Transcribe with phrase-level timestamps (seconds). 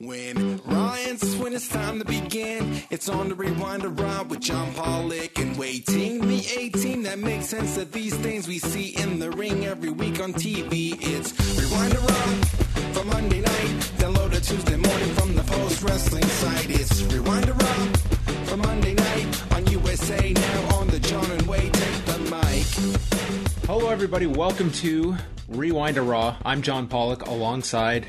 [0.00, 5.36] When Ryan's when it's time to begin, it's on the rewind around with John Pollock
[5.40, 6.20] and Wai Ting.
[6.20, 10.20] The 18 that makes sense of these things we see in the ring every week
[10.20, 10.96] on TV.
[11.00, 12.48] It's rewind around
[12.94, 16.70] for Monday night, download it Tuesday morning from the post wrestling site.
[16.70, 17.98] It's rewind around
[18.46, 23.66] for Monday night on USA now on the John and Wade take the mic.
[23.66, 24.26] Hello, everybody.
[24.28, 25.16] Welcome to
[25.48, 26.36] Rewind to Raw.
[26.44, 28.06] I'm John Pollock alongside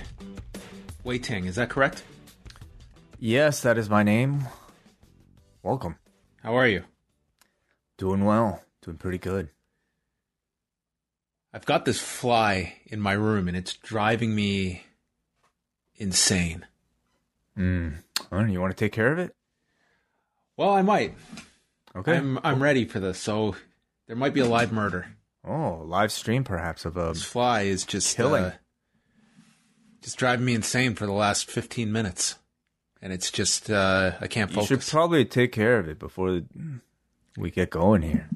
[1.10, 1.46] Wai Ting.
[1.46, 2.04] Is that correct?
[3.18, 4.46] Yes, that is my name.
[5.64, 5.96] Welcome.
[6.44, 6.84] How are you?
[7.98, 8.62] Doing well.
[8.84, 9.50] Doing pretty good.
[11.52, 14.84] I've got this fly in my room and it's driving me
[15.96, 16.68] insane.
[17.58, 18.04] Mm.
[18.32, 19.36] Oh, you want to take care of it?
[20.58, 21.16] Well, I might.
[21.96, 22.18] Okay.
[22.18, 23.18] I'm I'm ready for this.
[23.18, 23.56] So
[24.06, 25.08] there might be a live murder.
[25.44, 28.44] Oh, live stream perhaps of a This fly is just Killing.
[28.44, 28.54] uh,
[30.02, 32.36] just driving me insane for the last 15 minutes.
[33.02, 34.70] And it's just uh, I can't focus.
[34.70, 36.42] You should probably take care of it before
[37.38, 38.28] we get going here.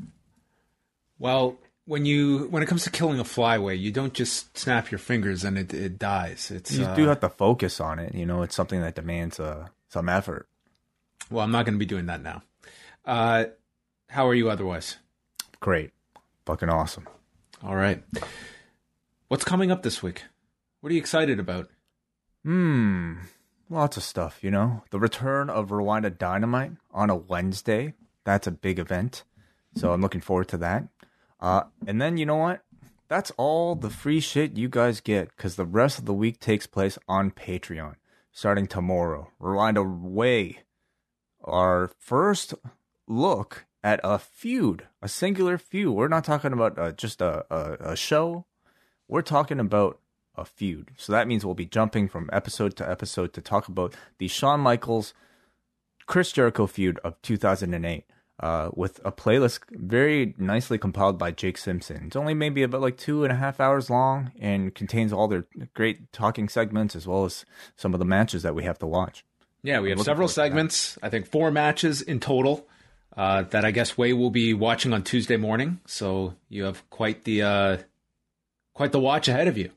[1.20, 5.00] Well, when you when it comes to killing a flyway, you don't just snap your
[5.00, 6.50] fingers and it it dies.
[6.50, 8.16] It's You uh, do have to focus on it.
[8.16, 10.48] You know, it's something that demands uh, some effort.
[11.30, 12.44] well, I'm not going to be doing that now.
[13.06, 13.46] Uh,
[14.10, 14.96] how are you otherwise?
[15.60, 15.92] Great.
[16.46, 17.08] Fucking awesome.
[17.62, 18.02] All right.
[19.28, 20.24] What's coming up this week?
[20.84, 21.70] What are you excited about?
[22.44, 23.14] Hmm.
[23.70, 24.84] Lots of stuff, you know.
[24.90, 27.94] The return of Rewind-A-Dynamite on a Wednesday.
[28.26, 29.24] That's a big event.
[29.78, 30.90] So I'm looking forward to that.
[31.40, 32.66] Uh, and then, you know what?
[33.08, 36.68] That's all the free shit you guys get because the rest of the week takes
[36.68, 37.96] place on Patreon
[38.34, 39.32] starting tomorrow.
[39.42, 40.64] Rwanda Way.
[41.46, 42.56] Our first
[43.08, 45.96] look at a feud, a singular feud.
[45.96, 48.48] We're not talking about uh, just a, a, a show.
[49.08, 50.02] We're talking about
[50.36, 50.92] a feud.
[50.98, 54.60] So that means we'll be jumping from episode to episode to talk about the Shawn
[54.60, 55.14] Michaels
[56.06, 58.06] Chris Jericho feud of 2008
[58.40, 62.06] uh, with a playlist very nicely compiled by Jake Simpson.
[62.08, 65.46] It's only maybe about like two and a half hours long and contains all their
[65.74, 67.46] great talking segments as well as
[67.78, 69.24] some of the matches that we have to watch.
[69.62, 70.42] Yeah, we have several forward to that.
[70.42, 70.98] segments.
[71.02, 72.68] I think four matches in total.
[73.16, 75.80] Uh, that I guess Way will be watching on Tuesday morning.
[75.86, 77.78] So you have quite the uh,
[78.74, 79.70] quite the watch ahead of you.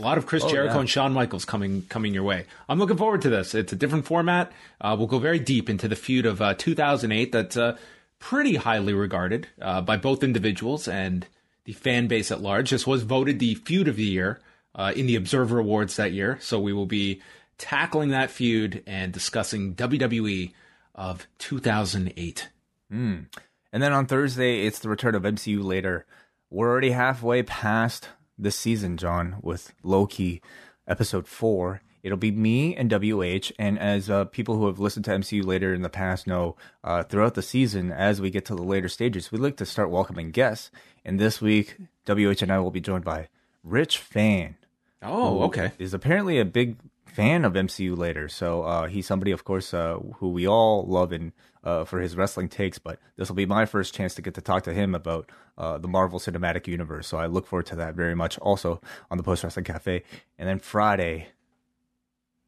[0.00, 0.80] A lot of Chris Oh, Jericho yeah.
[0.80, 2.46] and Shawn Michaels coming coming your way.
[2.68, 3.54] I'm looking forward to this.
[3.54, 4.50] It's a different format.
[4.80, 7.30] Uh, we'll go very deep into the feud of uh, 2008.
[7.32, 7.76] That's uh,
[8.18, 11.26] pretty highly regarded uh, by both individuals and
[11.64, 12.70] the fan base at large.
[12.70, 14.40] This was voted the feud of the year
[14.74, 16.38] uh, in the Observer Awards that year.
[16.40, 17.20] So we will be
[17.58, 20.52] tackling that feud and discussing WWE
[20.94, 22.48] of 2008.
[22.90, 23.26] And
[23.72, 26.04] then on Thursday, it's the return of MCU later.
[26.50, 28.08] We're already halfway past
[28.42, 30.42] this season, John, with Loki
[30.86, 31.82] episode four.
[32.02, 33.52] It'll be me and WH.
[33.58, 37.04] And as uh, people who have listened to MCU later in the past know, uh,
[37.04, 40.30] throughout the season, as we get to the later stages, we like to start welcoming
[40.30, 40.70] guests.
[41.04, 41.76] And this week,
[42.06, 43.28] WH and I will be joined by
[43.62, 44.56] Rich Fann.
[45.02, 45.72] Oh, okay.
[45.78, 46.76] Is apparently a big
[47.06, 48.28] fan of MCU later.
[48.28, 51.32] So uh, he's somebody, of course, uh, who we all love and
[51.64, 52.78] uh, for his wrestling takes.
[52.78, 55.78] But this will be my first chance to get to talk to him about uh,
[55.78, 57.06] the Marvel Cinematic Universe.
[57.06, 58.38] So I look forward to that very much.
[58.38, 58.80] Also
[59.10, 60.02] on the Post Wrestling Cafe,
[60.38, 61.28] and then Friday,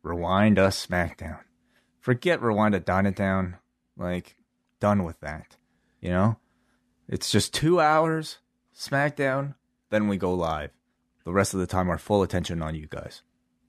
[0.02, 1.40] Rewind Us SmackDown.
[2.00, 3.56] Forget Rewind It, Dine It Down.
[3.96, 4.36] Like
[4.80, 5.56] done with that.
[6.00, 6.36] You know,
[7.08, 8.38] it's just two hours
[8.76, 9.54] SmackDown.
[9.90, 10.70] Then we go live.
[11.24, 13.22] The rest of the time, our full attention on you guys.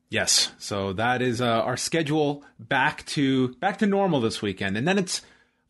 [0.09, 0.51] Yes.
[0.57, 4.97] So that is uh, our schedule back to back to normal this weekend, and then
[4.97, 5.21] it's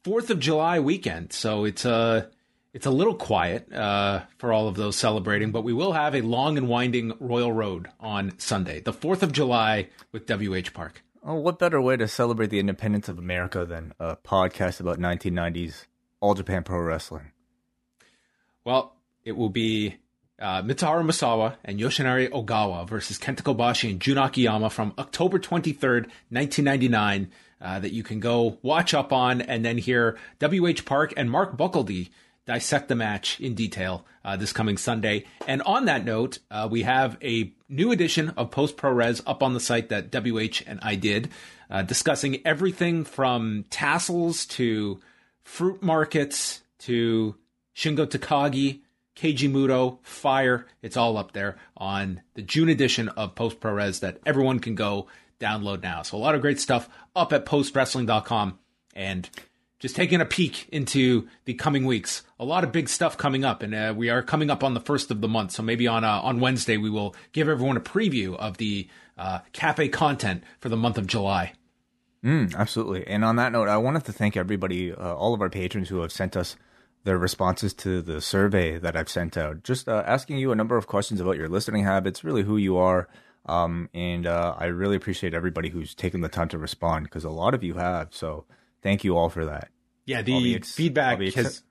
[0.05, 2.27] Fourth of July weekend, so it's uh,
[2.75, 6.21] it's a little quiet uh, for all of those celebrating, but we will have a
[6.21, 11.01] long and winding Royal Road on Sunday, the Fourth of July with WH Park.
[11.23, 15.87] Oh, what better way to celebrate the independence of America than a podcast about 1990s
[16.19, 17.31] All Japan Pro Wrestling?
[18.63, 19.95] Well, it will be
[20.39, 26.05] uh, Mitsuharu Misawa and Yoshinari Ogawa versus Kenta Kobashi and Jun Akiyama from October 23rd,
[26.29, 27.31] 1999,
[27.61, 30.85] uh, that you can go watch up on and then hear W.H.
[30.85, 32.09] Park and Mark Buckeldy
[32.45, 35.25] dissect the match in detail uh, this coming Sunday.
[35.47, 39.41] And on that note, uh, we have a new edition of Post Pro Res up
[39.41, 41.29] on the site that WH and I did,
[41.69, 44.99] uh, discussing everything from tassels to
[45.43, 47.35] fruit markets to
[47.75, 48.81] Shingo Takagi,
[49.15, 50.65] Keiji Muto, Fire.
[50.81, 54.75] It's all up there on the June edition of Post Pro Res that everyone can
[54.75, 55.07] go
[55.39, 56.01] download now.
[56.01, 58.59] So a lot of great stuff up at postwrestling.com.
[58.95, 59.29] And
[59.79, 62.23] just taking a peek into the coming weeks.
[62.39, 64.79] A lot of big stuff coming up, and uh, we are coming up on the
[64.79, 65.51] first of the month.
[65.51, 68.87] So maybe on uh, on Wednesday we will give everyone a preview of the
[69.17, 71.53] uh, cafe content for the month of July.
[72.23, 73.05] Mm, absolutely.
[73.05, 76.01] And on that note, I wanted to thank everybody, uh, all of our patrons who
[76.01, 76.55] have sent us
[77.03, 79.63] their responses to the survey that I've sent out.
[79.63, 82.77] Just uh, asking you a number of questions about your listening habits, really who you
[82.77, 83.07] are.
[83.45, 87.29] Um, and uh, I really appreciate everybody who's taken the time to respond because a
[87.29, 88.09] lot of you have.
[88.11, 88.45] So
[88.81, 89.69] thank you all for that.
[90.05, 91.63] Yeah, the ex- feedback ex- has.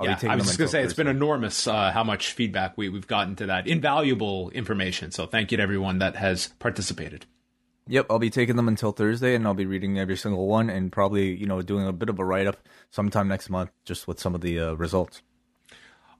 [0.00, 2.88] yeah, I was just going to say it's been enormous uh, how much feedback we,
[2.88, 5.10] we've gotten to that invaluable information.
[5.10, 7.26] So thank you to everyone that has participated.
[7.88, 10.92] Yep, I'll be taking them until Thursday, and I'll be reading every single one, and
[10.92, 12.58] probably you know doing a bit of a write up
[12.90, 15.22] sometime next month, just with some of the uh, results.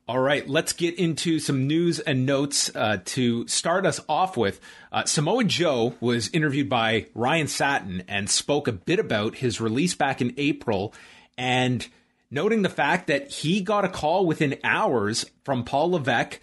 [0.08, 4.58] All right, let's get into some news and notes uh, to start us off with.
[4.90, 9.94] Uh, Samoa Joe was interviewed by Ryan Satin and spoke a bit about his release
[9.94, 10.94] back in April
[11.36, 11.86] and
[12.30, 16.40] noting the fact that he got a call within hours from Paul Levesque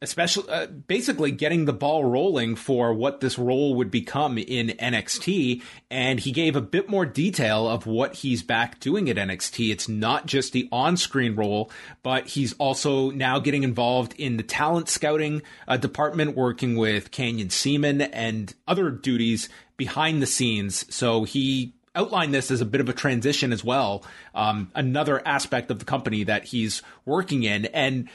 [0.00, 5.62] especially uh, basically getting the ball rolling for what this role would become in NXT.
[5.90, 9.70] And he gave a bit more detail of what he's back doing at NXT.
[9.70, 11.70] It's not just the on screen role,
[12.02, 17.48] but he's also now getting involved in the talent scouting uh, department, working with Canyon
[17.48, 20.84] Ceman and other duties behind the scenes.
[20.94, 24.04] So he outlined this as a bit of a transition as well.
[24.34, 27.66] Um, another aspect of the company that he's working in.
[27.66, 28.08] And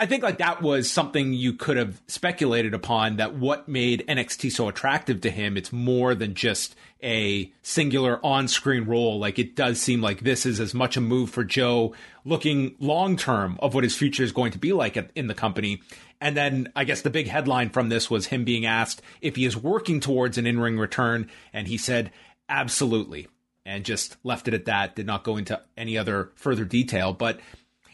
[0.00, 4.50] I think like that was something you could have speculated upon that what made NXT
[4.50, 5.58] so attractive to him.
[5.58, 9.18] It's more than just a singular on-screen role.
[9.18, 11.94] Like it does seem like this is as much a move for Joe
[12.24, 15.82] looking long term of what his future is going to be like in the company.
[16.18, 19.44] And then I guess the big headline from this was him being asked if he
[19.44, 22.10] is working towards an in-ring return, and he said
[22.48, 23.28] absolutely,
[23.66, 24.96] and just left it at that.
[24.96, 27.38] Did not go into any other further detail, but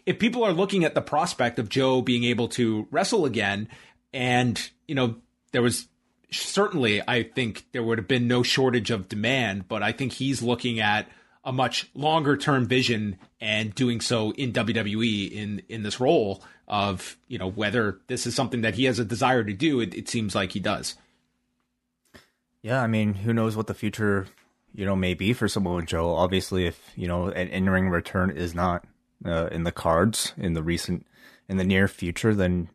[0.06, 3.69] if people are looking at the prospect of Joe being able to wrestle again,
[4.14, 5.17] and you know
[5.53, 5.88] there was
[6.31, 10.43] certainly I think there would have been no shortage of demand, but I think he's
[10.43, 11.08] looking at
[11.44, 17.17] a much longer term vision and doing so in WWE in in this role of
[17.29, 19.81] you know whether this is something that he has a desire to do.
[19.81, 20.94] It, it seems like he does.
[22.62, 24.26] Yeah, I mean, who knows what the future
[24.73, 26.14] you know may be for Samoa Joe?
[26.14, 28.85] Obviously, if you know an in ring return is not
[29.24, 31.06] uh, in the cards in the recent
[31.48, 32.68] in the near future, then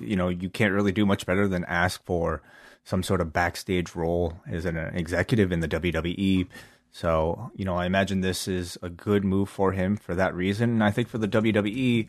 [0.00, 2.42] you know you can't really do much better than ask for
[2.84, 6.46] some sort of backstage role as an executive in the WWE.
[6.90, 10.70] So you know, I imagine this is a good move for him for that reason.
[10.70, 12.08] And I think for the WWE,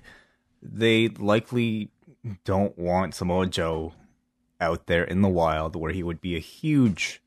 [0.61, 1.89] they likely
[2.43, 3.93] don't want Samoa Joe
[4.59, 7.21] out there in the wild where he would be a huge,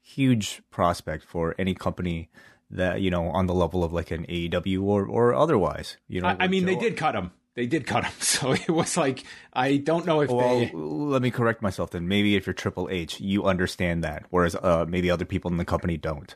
[0.00, 2.28] huge prospect for any company
[2.74, 5.96] that you know on the level of like an AEW or or otherwise.
[6.08, 6.74] You know, I, I mean, Joe.
[6.74, 7.30] they did cut him.
[7.54, 10.70] They did cut him, so it was like I don't know if well, they.
[10.72, 11.90] Let me correct myself.
[11.90, 15.56] Then maybe if you're Triple H, you understand that, whereas uh, maybe other people in
[15.56, 16.34] the company don't.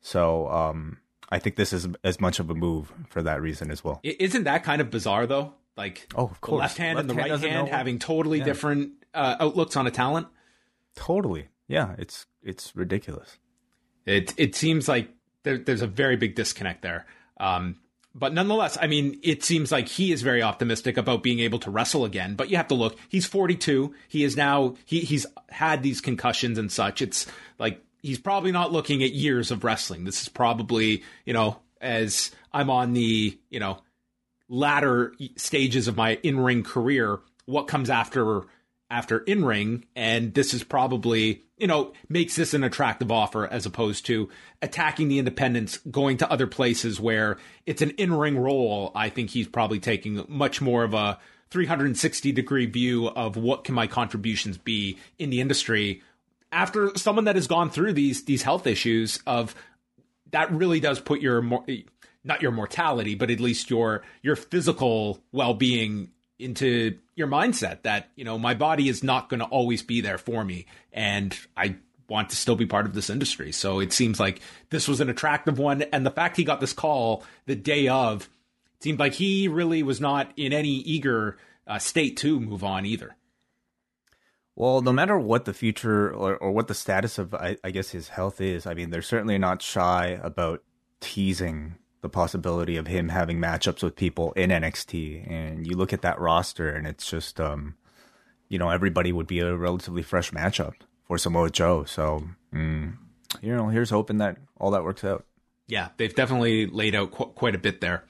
[0.00, 3.84] So um, I think this is as much of a move for that reason as
[3.84, 4.00] well.
[4.02, 5.54] Isn't that kind of bizarre though?
[5.76, 8.44] Like, oh, of course, the left hand left and the right hand having totally yeah.
[8.44, 10.26] different uh, outlooks on a talent.
[10.94, 11.94] Totally, yeah.
[11.98, 13.38] It's it's ridiculous.
[14.04, 15.08] It it seems like
[15.42, 17.06] there, there's a very big disconnect there.
[17.38, 17.76] Um,
[18.14, 21.70] but nonetheless, I mean, it seems like he is very optimistic about being able to
[21.70, 22.34] wrestle again.
[22.34, 23.94] But you have to look; he's 42.
[24.08, 27.02] He is now he he's had these concussions and such.
[27.02, 27.26] It's
[27.58, 30.04] like he's probably not looking at years of wrestling.
[30.04, 33.78] This is probably you know as I'm on the you know
[34.48, 37.20] latter stages of my in ring career.
[37.46, 38.42] What comes after
[38.90, 43.66] after in ring, and this is probably you know makes this an attractive offer as
[43.66, 44.28] opposed to
[44.62, 48.92] attacking the independents, going to other places where it's an in ring role.
[48.94, 51.18] I think he's probably taking much more of a
[51.50, 56.02] 360 degree view of what can my contributions be in the industry
[56.52, 59.54] after someone that has gone through these these health issues of
[60.30, 61.42] that really does put your
[62.24, 68.24] not your mortality but at least your your physical well-being into your mindset that you
[68.24, 71.76] know my body is not going to always be there for me, and I
[72.08, 73.52] want to still be part of this industry.
[73.52, 76.72] So it seems like this was an attractive one, and the fact he got this
[76.72, 78.28] call the day of
[78.80, 83.14] seemed like he really was not in any eager uh, state to move on either.
[84.56, 87.90] Well, no matter what the future or, or what the status of, I, I guess,
[87.90, 90.62] his health is, I mean, they're certainly not shy about
[91.00, 95.30] teasing the possibility of him having matchups with people in NXT.
[95.30, 97.76] And you look at that roster, and it's just, um,
[98.48, 101.84] you know, everybody would be a relatively fresh matchup for Samoa Joe.
[101.84, 102.96] So, mm,
[103.40, 105.24] you know, here's hoping that all that works out.
[105.68, 108.04] Yeah, they've definitely laid out qu- quite a bit there.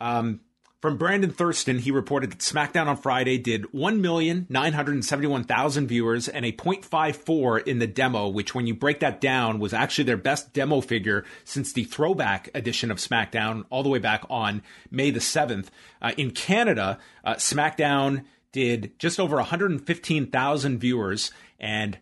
[0.00, 0.40] Um,
[0.84, 7.66] from Brandon Thurston, he reported that SmackDown on Friday did 1,971,000 viewers and a 0.54
[7.66, 11.24] in the demo, which, when you break that down, was actually their best demo figure
[11.42, 14.60] since the throwback edition of SmackDown all the way back on
[14.90, 15.68] May the 7th.
[16.02, 21.96] Uh, in Canada, uh, SmackDown did just over 115,000 viewers and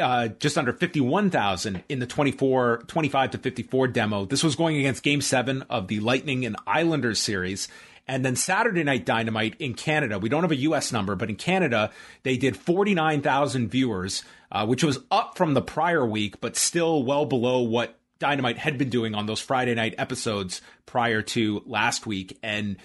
[0.00, 4.24] uh, just under 51,000 in the 24, 25 to 54 demo.
[4.24, 7.68] This was going against game seven of the Lightning and Islanders series.
[8.08, 11.36] And then Saturday Night Dynamite in Canada, we don't have a US number, but in
[11.36, 11.90] Canada,
[12.22, 14.22] they did 49,000 viewers,
[14.52, 18.78] uh, which was up from the prior week, but still well below what Dynamite had
[18.78, 22.38] been doing on those Friday night episodes prior to last week.
[22.42, 22.76] And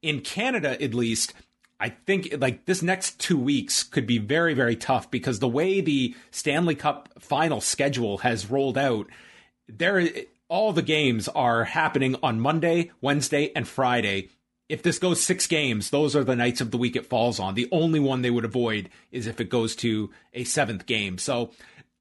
[0.00, 1.34] in Canada, at least,
[1.80, 5.80] I think like this next two weeks could be very, very tough because the way
[5.80, 9.08] the Stanley Cup final schedule has rolled out,
[9.68, 10.08] there
[10.48, 14.30] all the games are happening on Monday, Wednesday, and Friday
[14.68, 17.54] if this goes six games, those are the nights of the week it falls on.
[17.54, 21.18] The only one they would avoid is if it goes to a seventh game.
[21.18, 21.50] So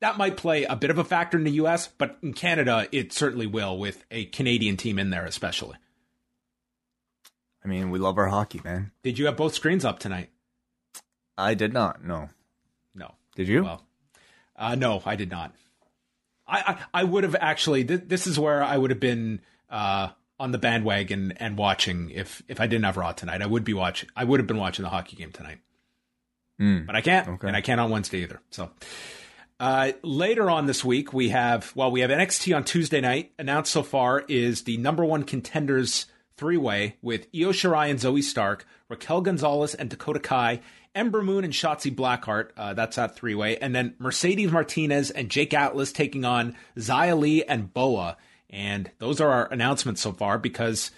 [0.01, 3.13] that might play a bit of a factor in the US, but in Canada, it
[3.13, 5.77] certainly will with a Canadian team in there, especially.
[7.63, 8.91] I mean, we love our hockey, man.
[9.01, 10.29] Did you have both screens up tonight?
[11.37, 12.03] I did not.
[12.03, 12.29] No.
[12.93, 13.15] No.
[13.35, 13.63] Did you?
[13.63, 13.83] Well,
[14.55, 15.53] uh, no, I did not.
[16.47, 16.59] I,
[16.93, 17.83] I, I would have actually.
[17.83, 20.09] Th- this is where I would have been uh,
[20.39, 23.41] on the bandwagon and watching if if I didn't have Raw tonight.
[23.41, 24.09] I would be watching.
[24.15, 25.59] I would have been watching the hockey game tonight,
[26.59, 26.85] mm.
[26.85, 27.47] but I can't, okay.
[27.47, 28.41] and I can't on Wednesday either.
[28.51, 28.69] So.
[29.59, 33.31] Uh, later on this week, we have well, we have NXT on Tuesday night.
[33.39, 38.21] Announced so far is the number one contenders three way with Io Shirai and Zoey
[38.21, 40.61] Stark, Raquel Gonzalez and Dakota Kai,
[40.93, 42.51] Ember Moon and Shotzi Blackheart.
[42.55, 47.17] Uh, that's that three way, and then Mercedes Martinez and Jake Atlas taking on Xia
[47.17, 48.15] Li and Boa.
[48.49, 50.91] And those are our announcements so far because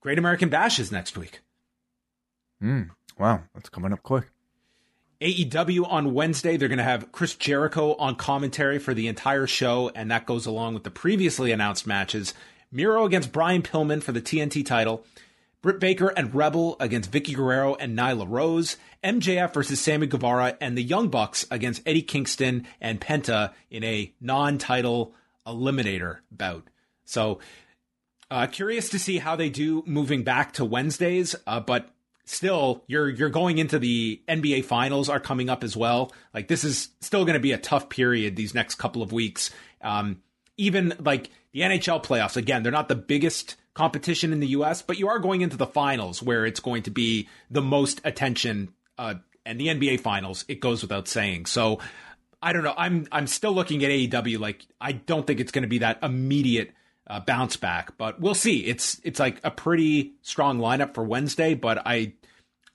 [0.00, 1.40] Great American Bash is next week.
[2.62, 4.30] Mm, wow, that's coming up quick.
[5.20, 9.90] AEW on Wednesday, they're going to have Chris Jericho on commentary for the entire show,
[9.94, 12.32] and that goes along with the previously announced matches.
[12.72, 15.04] Miro against Brian Pillman for the TNT title.
[15.60, 18.78] Britt Baker and Rebel against Vickie Guerrero and Nyla Rose.
[19.04, 24.14] MJF versus Sammy Guevara and the Young Bucks against Eddie Kingston and Penta in a
[24.22, 25.14] non-title
[25.46, 26.68] eliminator bout.
[27.10, 27.40] So,
[28.30, 31.88] uh, curious to see how they do moving back to Wednesdays, uh, but
[32.24, 36.12] still, you're you're going into the NBA finals are coming up as well.
[36.32, 39.50] Like this is still going to be a tough period these next couple of weeks.
[39.82, 40.22] Um,
[40.56, 44.98] even like the NHL playoffs, again, they're not the biggest competition in the U.S., but
[44.98, 48.72] you are going into the finals where it's going to be the most attention.
[48.96, 49.14] Uh,
[49.44, 51.46] and the NBA finals, it goes without saying.
[51.46, 51.80] So,
[52.42, 52.74] I don't know.
[52.76, 54.38] I'm I'm still looking at AEW.
[54.38, 56.72] Like I don't think it's going to be that immediate
[57.10, 58.64] uh, bounce back, but we'll see.
[58.64, 62.12] It's it's like a pretty strong lineup for Wednesday, but I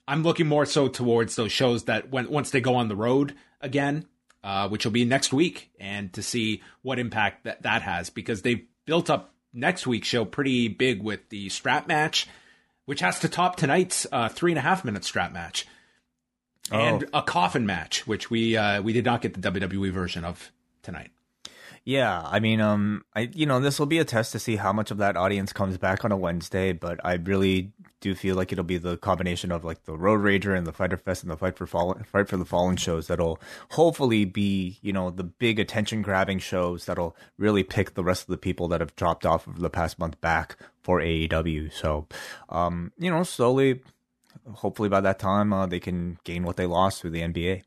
[0.07, 3.33] I'm looking more so towards those shows that when once they go on the road
[3.61, 4.05] again,
[4.43, 8.41] uh, which will be next week, and to see what impact that that has because
[8.41, 12.27] they've built up next week's show pretty big with the strap match,
[12.83, 15.65] which has to top tonight's uh, three and a half minute strap match.
[16.71, 16.77] Oh.
[16.77, 20.51] And a coffin match, which we uh, we did not get the WWE version of
[20.83, 21.11] tonight.
[21.87, 24.73] Yeah, I mean, um, I you know this will be a test to see how
[24.73, 28.51] much of that audience comes back on a Wednesday, but I really do feel like
[28.51, 31.37] it'll be the combination of like the Road Rager and the Fyter Fest and the
[31.37, 33.39] Fight for Fallen, Fight for the Fallen shows that'll
[33.69, 38.29] hopefully be you know the big attention grabbing shows that'll really pick the rest of
[38.29, 41.71] the people that have dropped off over the past month back for AEW.
[41.71, 42.07] So,
[42.49, 43.81] um, you know, slowly,
[44.53, 47.61] hopefully by that time uh, they can gain what they lost through the NBA.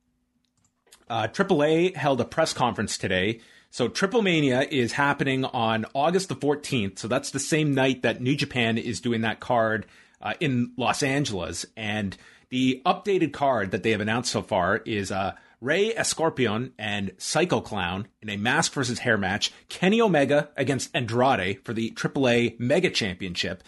[1.09, 3.41] Uh, AAA held a press conference today
[3.79, 6.99] so Triple Mania is happening on August the 14th.
[6.99, 9.87] So that's the same night that New Japan is doing that card
[10.21, 11.65] uh, in Los Angeles.
[11.77, 12.17] And
[12.51, 17.61] the updated card that they have announced so far is uh, Rey Escorpion and Psycho
[17.61, 19.53] Clown in a mask versus hair match.
[19.69, 23.63] Kenny Omega against Andrade for the AAA Mega Championship.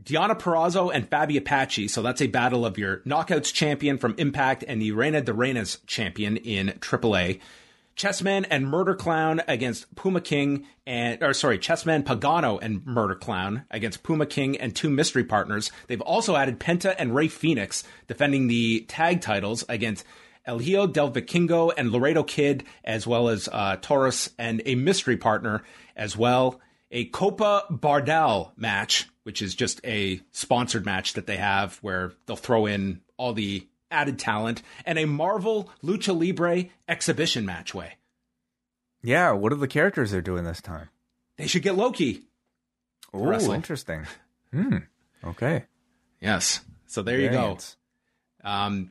[0.00, 1.88] Deonna Purrazzo and Fabi Apache.
[1.88, 5.84] So that's a battle of your knockouts champion from Impact and the Reina de Reinas
[5.88, 7.40] champion in AAA.
[7.96, 13.64] Chessman and Murder Clown against Puma King and or sorry, Chessman Pagano and Murder Clown
[13.70, 15.70] against Puma King and two mystery partners.
[15.86, 20.04] They've also added Penta and Rey Fenix defending the tag titles against
[20.46, 25.16] El Hijo del Vikingo and Laredo Kid, as well as uh, Taurus and a mystery
[25.16, 25.62] partner
[25.94, 26.60] as well.
[26.90, 32.36] A Copa Bardahl match, which is just a sponsored match that they have where they'll
[32.36, 37.94] throw in all the added talent, and a Marvel Lucha Libre exhibition match way.
[39.02, 40.88] Yeah, what are the characters they're doing this time?
[41.36, 42.22] They should get Loki.
[43.12, 44.06] Oh, interesting.
[44.52, 44.78] Hmm.
[45.24, 45.64] Okay.
[46.20, 46.60] Yes.
[46.86, 47.58] So there you go.
[48.44, 48.90] Um,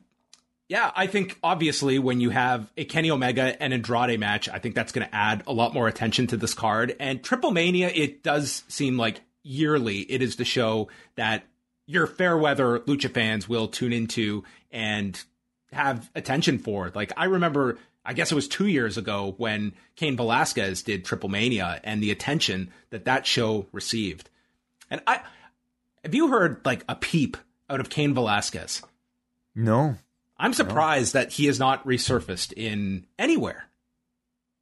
[0.68, 4.74] yeah, I think obviously when you have a Kenny Omega and Andrade match, I think
[4.74, 6.94] that's going to add a lot more attention to this card.
[7.00, 11.44] And Triple Mania, it does seem like yearly it is the show that
[11.90, 15.20] your fair weather lucha fans will tune into and
[15.72, 16.92] have attention for.
[16.94, 21.28] Like I remember, I guess it was two years ago when Cain Velasquez did Triple
[21.28, 24.30] Mania and the attention that that show received.
[24.88, 25.20] And I,
[26.04, 27.36] have you heard like a peep
[27.68, 28.82] out of Cain Velasquez?
[29.54, 29.96] No.
[30.38, 33.64] I'm surprised that he has not resurfaced in anywhere.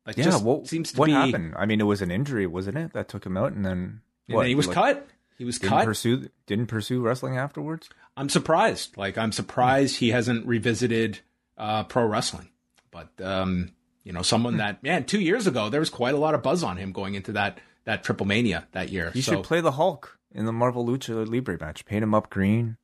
[0.07, 0.25] Like, Yeah.
[0.25, 1.13] just what seems to what be.
[1.13, 1.55] happened?
[1.57, 4.35] I mean, it was an injury, wasn't it, that took him out, and then And
[4.37, 4.43] what?
[4.43, 5.09] then he was like, cut.
[5.39, 5.85] He was Didn't cut.
[5.85, 7.89] pursue didn't pursue wrestling afterwards.
[8.17, 8.97] I'm surprised.
[8.97, 11.21] Like, I'm surprised he hasn't revisited
[11.57, 12.49] uh, pro wrestling.
[12.91, 13.71] But um,
[14.05, 14.59] you know, someone Hmm.
[14.59, 17.15] that man, two years ago there was quite a lot of buzz on him going
[17.15, 19.11] into that that Triple Mania that year.
[19.13, 21.85] He so should play the Hulk in the Marvel Lucha Libre match.
[21.87, 22.77] Paint him up green.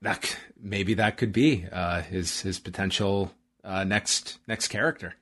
[0.00, 3.32] that maybe that could be uh, his his potential
[3.64, 5.14] uh, next next character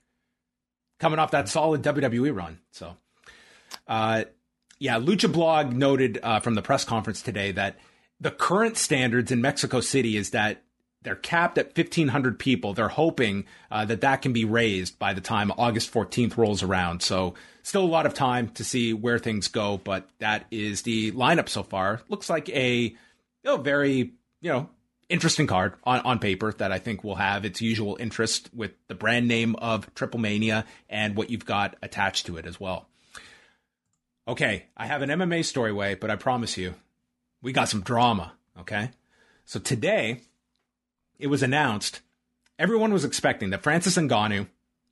[0.99, 2.59] coming off that solid WWE run.
[2.71, 2.95] So,
[3.87, 4.23] uh,
[4.79, 7.77] yeah, Lucha Blog noted uh, from the press conference today that
[8.19, 10.61] the current standards in Mexico City is that
[11.03, 12.73] they're capped at 1,500 people.
[12.73, 17.01] They're hoping uh, that that can be raised by the time August 14th rolls around.
[17.01, 21.11] So, still a lot of time to see where things go, but that is the
[21.11, 22.01] lineup so far.
[22.09, 22.95] Looks like a you
[23.45, 24.69] know, very you know
[25.09, 28.95] interesting card on, on paper that I think will have its usual interest with the
[28.95, 32.87] brand name of Triple Mania and what you've got attached to it as well.
[34.27, 36.75] Okay, I have an MMA story way, but I promise you,
[37.41, 38.33] we got some drama.
[38.59, 38.91] Okay,
[39.45, 40.21] so today
[41.17, 42.01] it was announced.
[42.59, 44.47] Everyone was expecting that Francis Ngannou,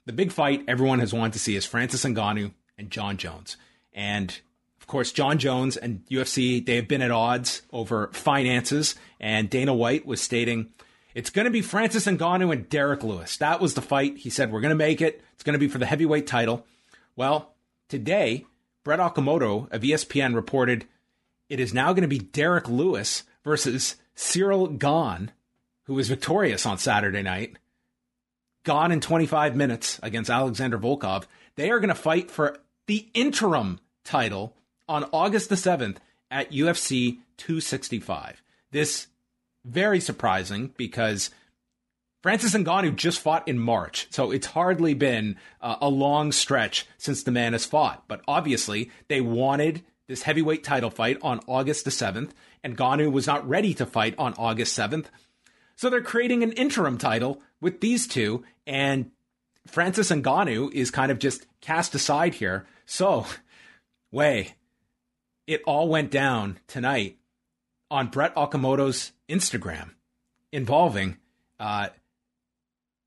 [0.06, 3.58] the big fight everyone has wanted to see, is Francis Ngannou and Jon Jones,
[3.94, 4.40] and
[4.80, 9.74] of course, Jon Jones and UFC, they have been at odds over finances, and Dana
[9.74, 10.70] White was stating
[11.14, 13.36] it's going to be Francis Ngannou and Derrick Lewis.
[13.38, 14.18] That was the fight.
[14.18, 15.22] He said, We're going to make it.
[15.34, 16.66] It's going to be for the heavyweight title.
[17.16, 17.56] Well,
[17.90, 18.46] today,
[18.86, 20.86] Brett Okamoto of ESPN reported
[21.50, 25.32] it is now going to be Derrick Lewis versus Cyril Gane,
[25.86, 27.58] who was victorious on Saturday night.
[28.64, 31.26] Gane in 25 minutes against Alexander Volkov.
[31.56, 34.56] They are going to fight for the interim title
[34.88, 35.98] on August the 7th
[36.30, 38.44] at UFC 265.
[38.70, 39.08] This
[39.64, 41.32] very surprising because
[42.26, 47.22] Francis Ngannou just fought in March, so it's hardly been uh, a long stretch since
[47.22, 48.06] the man has fought.
[48.08, 52.32] But obviously, they wanted this heavyweight title fight on August the 7th,
[52.64, 55.06] and Ngannou was not ready to fight on August 7th.
[55.76, 59.12] So they're creating an interim title with these two, and
[59.68, 62.66] Francis Ngannou is kind of just cast aside here.
[62.88, 63.28] So,
[64.12, 64.56] way,
[65.46, 67.20] it all went down tonight
[67.92, 69.92] on Brett Okamoto's Instagram
[70.52, 71.18] involving
[71.60, 71.90] uh,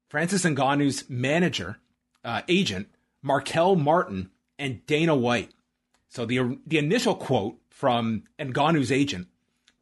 [0.09, 1.79] Francis Ngannou's manager,
[2.25, 2.89] uh, agent,
[3.23, 5.51] Marquel Martin, and Dana White.
[6.09, 9.29] So the the initial quote from Ngannou's agent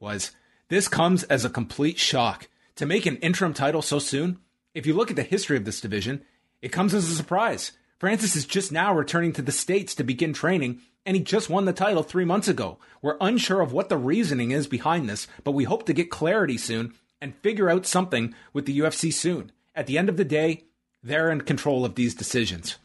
[0.01, 0.33] was,
[0.69, 4.39] "This comes as a complete shock to make an interim title so soon.
[4.75, 6.23] If you look at the history of this division,
[6.61, 7.73] it comes as a surprise.
[7.99, 11.67] Francis is just now returning to the states to begin training." And he just won
[11.67, 12.79] the title three months ago.
[13.01, 16.59] We're unsure of what the reasoning is behind this, but we hope to get clarity
[16.59, 19.53] soon and figure out something with the UFC soon.
[19.77, 20.65] At the end of the day,
[21.03, 22.77] they're in control of these decisions.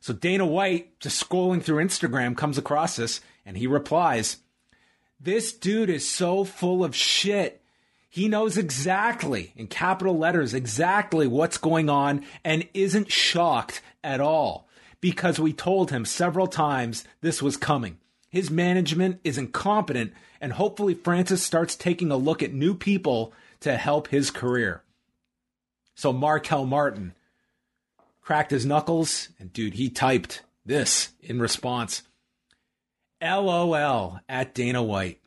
[0.00, 4.38] So Dana White, just scrolling through Instagram, comes across this and he replies,
[5.20, 7.62] This dude is so full of shit.
[8.08, 14.68] He knows exactly, in capital letters, exactly what's going on and isn't shocked at all
[15.00, 17.98] because we told him several times this was coming.
[18.30, 23.76] His management is incompetent, and hopefully, Francis starts taking a look at new people to
[23.76, 24.82] help his career.
[26.02, 27.14] So, Marquel Martin
[28.22, 32.02] cracked his knuckles, and dude, he typed this in response
[33.22, 35.20] LOL at Dana White.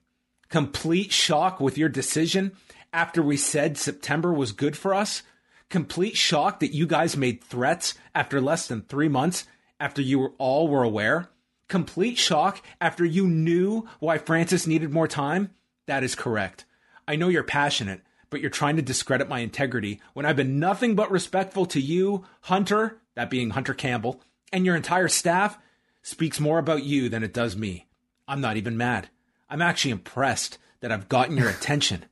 [0.49, 2.57] Complete shock with your decision
[2.91, 5.23] after we said September was good for us?
[5.69, 9.45] Complete shock that you guys made threats after less than three months
[9.79, 11.29] after you were, all were aware?
[11.69, 15.51] Complete shock after you knew why Francis needed more time?
[15.85, 16.65] That is correct.
[17.07, 20.95] I know you're passionate, but you're trying to discredit my integrity when I've been nothing
[20.95, 25.57] but respectful to you, Hunter, that being Hunter Campbell, and your entire staff
[26.01, 27.87] speaks more about you than it does me.
[28.27, 29.09] I'm not even mad.
[29.49, 32.05] I'm actually impressed that I've gotten your attention.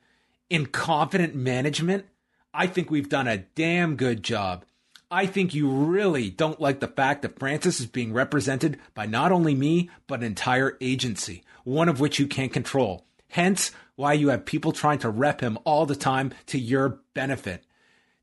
[0.50, 2.06] In confident management,
[2.54, 4.66] I think we've done a damn good job.
[5.10, 9.32] I think you really don't like the fact that Francis is being represented by not
[9.32, 13.06] only me, but an entire agency, one of which you can't control.
[13.30, 17.64] Hence, why you have people trying to rep him all the time to your benefit.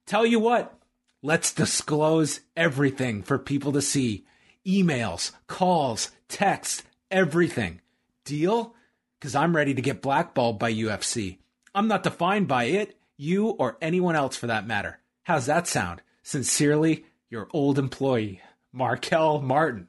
[0.06, 0.78] Tell you what,
[1.22, 4.26] let's disclose everything for people to see
[4.66, 7.80] emails, calls, texts, everything.
[8.24, 8.74] Deal?
[9.18, 11.38] Because I'm ready to get blackballed by UFC.
[11.74, 14.98] I'm not defined by it, you, or anyone else for that matter.
[15.22, 16.02] How's that sound?
[16.22, 18.40] Sincerely, your old employee,
[18.72, 19.88] Marquel Martin.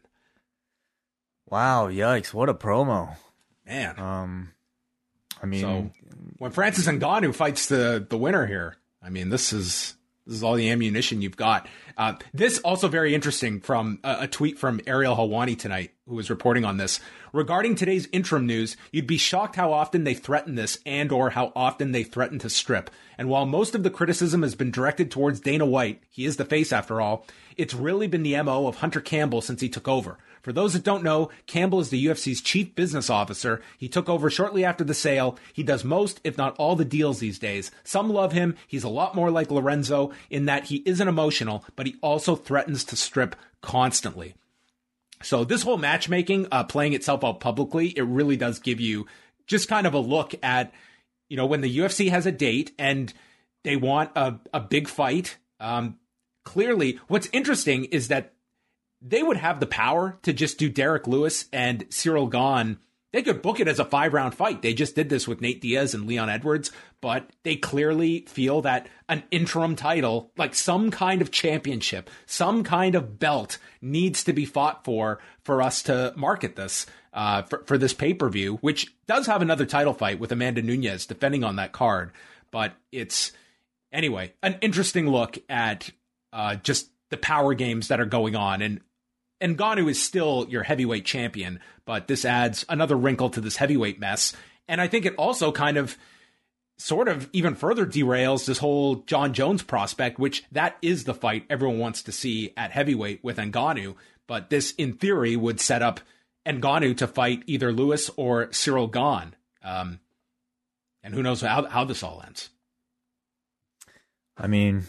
[1.48, 3.16] Wow, yikes, what a promo.
[3.66, 4.00] Man.
[4.00, 4.52] Um
[5.42, 5.92] I mean So
[6.38, 10.56] when Francis Ngannou fights the the winner here, I mean this is this is all
[10.56, 11.68] the ammunition you've got.
[11.98, 16.30] Uh, this also very interesting from a, a tweet from Ariel Helwani tonight, who was
[16.30, 17.00] reporting on this
[17.34, 18.78] regarding today's interim news.
[18.92, 22.50] You'd be shocked how often they threaten this, and or how often they threaten to
[22.50, 22.90] strip.
[23.18, 26.46] And while most of the criticism has been directed towards Dana White, he is the
[26.46, 27.26] face after all.
[27.58, 30.18] It's really been the mo of Hunter Campbell since he took over.
[30.42, 33.62] For those that don't know, Campbell is the UFC's chief business officer.
[33.78, 35.38] He took over shortly after the sale.
[35.54, 37.70] He does most, if not all, the deals these days.
[37.84, 38.56] Some love him.
[38.68, 42.84] He's a lot more like Lorenzo in that he isn't emotional, but he also threatens
[42.86, 44.34] to strip constantly.
[45.24, 49.08] So this whole matchmaking, uh, playing itself out publicly, it really does give you
[49.48, 50.74] just kind of a look at,
[51.30, 53.14] you know, when the UFC has a date and
[53.64, 55.38] they want a, a big fight.
[55.60, 55.98] Um,
[56.44, 58.34] clearly, what's interesting is that
[59.02, 62.78] they would have the power to just do Derrick Lewis and Cyril Gane.
[63.12, 64.62] They could book it as a five round fight.
[64.62, 66.72] They just did this with Nate Diaz and Leon Edwards,
[67.02, 72.96] but they clearly feel that an interim title, like some kind of championship, some kind
[72.96, 77.78] of belt needs to be fought for for us to market this uh, for, for
[77.78, 81.58] this pay per view, which does have another title fight with Amanda Nunes defending on
[81.58, 82.12] that card.
[82.52, 83.32] But it's,
[83.92, 85.90] anyway, an interesting look at
[86.34, 88.62] uh, just the power games that are going on.
[88.62, 88.82] And
[89.42, 94.34] Ngannou is still your heavyweight champion, but this adds another wrinkle to this heavyweight mess.
[94.68, 95.98] And I think it also kind of
[96.78, 101.46] sort of even further derails this whole Jon Jones prospect, which that is the fight
[101.50, 103.96] everyone wants to see at heavyweight with Ngannou.
[104.28, 106.00] But this, in theory, would set up
[106.46, 109.36] Ngannou to fight either Lewis or Cyril Gane.
[109.64, 110.00] Um,
[111.04, 112.50] and who knows how, how this all ends.
[114.38, 114.86] I mean,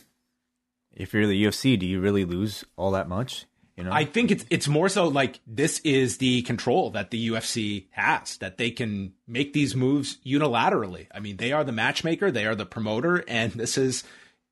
[0.92, 3.46] if you're the UFC, do you really lose all that much?
[3.76, 7.30] You know, I think it's it's more so like this is the control that the
[7.30, 11.06] UFC has that they can make these moves unilaterally.
[11.14, 14.04] I mean, they are the matchmaker, they are the promoter, and this is,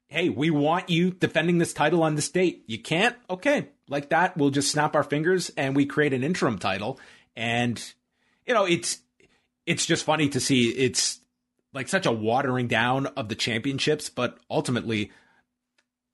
[0.08, 2.64] hey, we want you defending this title on this date.
[2.66, 4.38] You can't, okay, like that.
[4.38, 6.98] We'll just snap our fingers and we create an interim title,
[7.36, 7.82] and
[8.46, 9.00] you know, it's
[9.66, 11.20] it's just funny to see it's
[11.74, 15.12] like such a watering down of the championships, but ultimately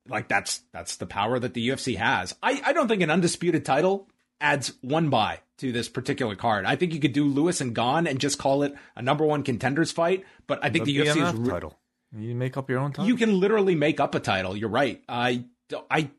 [0.09, 2.35] like that's that's the power that the UFC has.
[2.43, 4.09] I, I don't think an undisputed title
[4.41, 6.67] adds one buy to this particular card.
[6.67, 9.43] I think you could do Lewis and Gane and just call it a number one
[9.43, 10.25] contenders fight.
[10.47, 11.79] But I think the, the UFC is re- title.
[12.17, 13.07] You make up your own title.
[13.07, 14.57] You can literally make up a title.
[14.57, 15.03] You're right.
[15.09, 15.45] I
[15.91, 16.11] I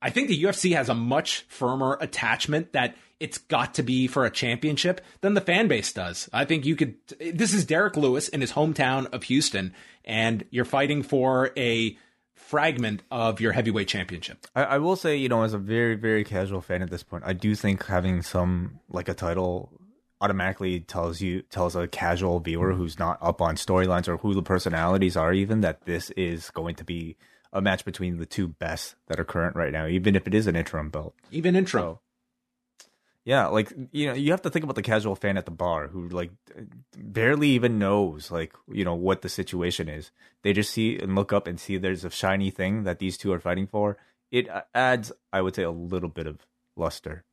[0.00, 4.24] I think the UFC has a much firmer attachment that it's got to be for
[4.26, 6.28] a championship than the fan base does.
[6.32, 6.96] I think you could.
[7.18, 11.96] This is Derrick Lewis in his hometown of Houston, and you're fighting for a
[12.46, 14.46] fragment of your heavyweight championship.
[14.54, 17.24] I, I, will say, you know, as a very, very casual fan at this point,
[17.26, 19.70] I do think having some like a title
[20.20, 24.42] automatically tells you tells a casual viewer who's not up on storylines or who the
[24.42, 27.16] personalities are even that this is going to be
[27.52, 30.46] a match between the two best that are current right now, even if it is
[30.46, 31.14] an interim belt.
[31.32, 31.80] Even intro.
[31.80, 32.00] So,
[33.26, 35.88] yeah, like you know, you have to think about the casual fan at the bar
[35.88, 36.30] who like
[36.96, 40.12] barely even knows like you know what the situation is.
[40.42, 43.32] They just see and look up and see there's a shiny thing that these two
[43.32, 43.98] are fighting for.
[44.30, 47.24] It adds, I would say, a little bit of luster.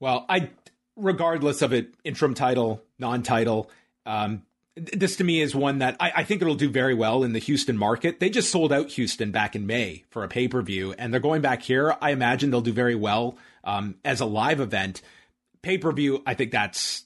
[0.00, 0.50] Well, I,
[0.96, 3.70] regardless of it, interim title, non-title,
[4.04, 4.42] um,
[4.76, 7.38] this to me is one that I, I, think it'll do very well in the
[7.38, 8.18] Houston market.
[8.18, 11.20] They just sold out Houston back in May for a pay per view, and they're
[11.20, 11.96] going back here.
[12.00, 15.02] I imagine they'll do very well um, as a live event.
[15.62, 17.04] Pay per view, I think that's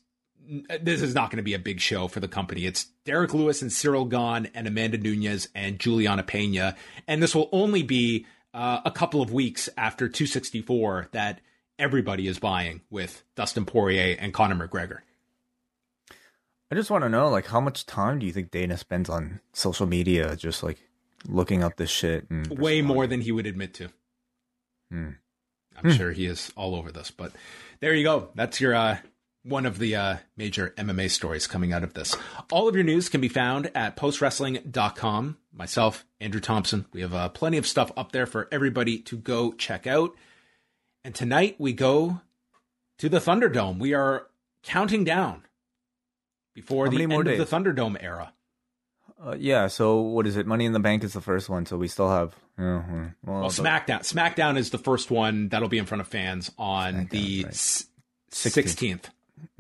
[0.81, 2.67] this is not going to be a big show for the company.
[2.67, 6.77] It's Derrick Lewis and Cyril Gane and Amanda Nunes and Juliana Pena.
[7.09, 11.41] And this will only be uh, a couple of weeks after 264 that
[11.79, 14.99] everybody is buying with Dustin Poirier and Conor McGregor.
[16.71, 19.41] I just want to know, like, how much time do you think Dana spends on
[19.53, 20.79] social media, just like
[21.27, 22.29] looking up this shit?
[22.31, 23.89] And Way more than he would admit to.
[24.91, 25.11] Hmm.
[25.77, 27.33] I'm sure he is all over this, but
[27.81, 28.29] there you go.
[28.35, 28.99] That's your uh,
[29.45, 32.17] one of the uh, major MMA stories coming out of this.
[32.51, 35.37] All of your news can be found at postwrestling.com.
[35.53, 36.87] Myself, Andrew Thompson.
[36.93, 40.15] We have uh, plenty of stuff up there for everybody to go check out.
[41.05, 42.21] And tonight we go
[42.99, 43.79] to the Thunderdome.
[43.79, 44.27] We are
[44.63, 45.43] counting down
[46.55, 48.33] before How the end of the Thunderdome era.
[49.23, 49.67] Uh, yeah.
[49.69, 50.47] So what is it?
[50.47, 52.35] Money in the Bank is the first one, so we still have.
[52.59, 54.01] Uh, well, Well, SmackDown.
[54.01, 57.53] SmackDown is the first one that'll be in front of fans on SmackDown, the right.
[57.53, 57.87] s-
[58.31, 58.53] 16th.
[58.65, 59.11] 16th.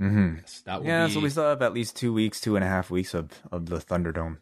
[0.00, 0.36] Mhm.
[0.38, 2.90] Yes, Yeah, be so we still have at least two weeks, two and a half
[2.90, 4.38] weeks of of the Thunderdome.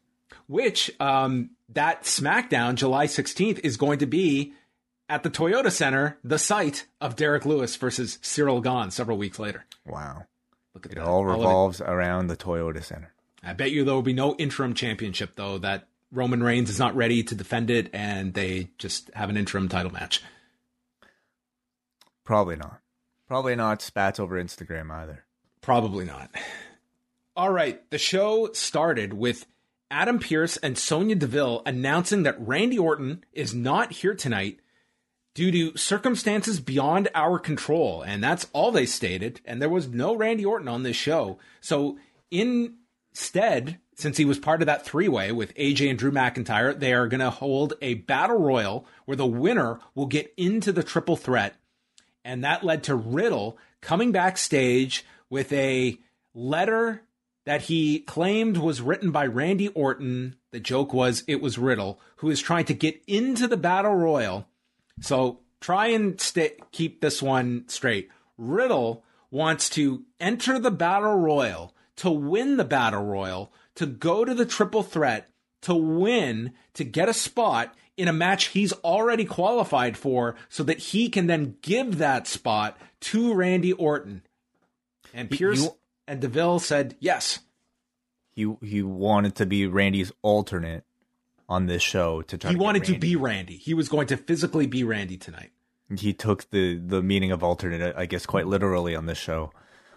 [0.46, 4.52] which um, that SmackDown, July 16th, is going to be
[5.08, 9.64] at the Toyota Center, the site of Derrick Lewis versus Cyril Gane several weeks later.
[9.86, 10.26] Wow.
[10.74, 11.04] Look at It that.
[11.04, 13.11] all revolves around the Toyota Center.
[13.42, 16.94] I bet you there will be no interim championship, though, that Roman Reigns is not
[16.94, 20.22] ready to defend it, and they just have an interim title match.
[22.24, 22.80] Probably not.
[23.26, 25.24] Probably not spats over Instagram either.
[25.60, 26.30] Probably not.
[27.34, 29.46] All right, the show started with
[29.90, 34.60] Adam Pearce and Sonya Deville announcing that Randy Orton is not here tonight
[35.34, 38.02] due to circumstances beyond our control.
[38.02, 39.40] And that's all they stated.
[39.44, 41.38] And there was no Randy Orton on this show.
[41.60, 41.98] So
[43.12, 46.92] instead, since he was part of that three way with AJ and Drew McIntyre, they
[46.92, 51.16] are going to hold a battle royal where the winner will get into the triple
[51.16, 51.56] threat
[52.24, 55.98] and that led to Riddle coming backstage with a
[56.34, 57.02] letter
[57.44, 60.36] that he claimed was written by Randy Orton.
[60.52, 64.46] The joke was it was Riddle who is trying to get into the battle royal.
[65.00, 68.10] So try and stay, keep this one straight.
[68.38, 74.34] Riddle wants to enter the battle royal to win the battle royal to go to
[74.34, 75.28] the triple threat
[75.62, 80.78] to win to get a spot in a match he's already qualified for so that
[80.78, 84.22] he can then give that spot to Randy Orton.
[85.14, 85.70] And Pearce he-
[86.08, 87.40] and DeVille said yes.
[88.34, 90.84] He he wanted to be Randy's alternate
[91.48, 92.50] on this show to try.
[92.50, 93.58] He to wanted to be Randy.
[93.58, 95.50] He was going to physically be Randy tonight.
[95.94, 99.52] He took the the meaning of alternate, I guess, quite literally on this show.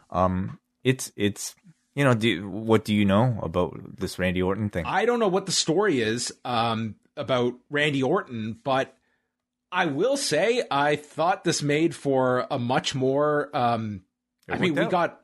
[0.09, 1.55] Um, it's it's
[1.95, 4.85] you know, do, what do you know about this Randy Orton thing?
[4.85, 8.95] I don't know what the story is um, about Randy Orton, but
[9.71, 13.49] I will say I thought this made for a much more.
[13.55, 14.01] Um,
[14.49, 14.91] I mean, we out.
[14.91, 15.21] got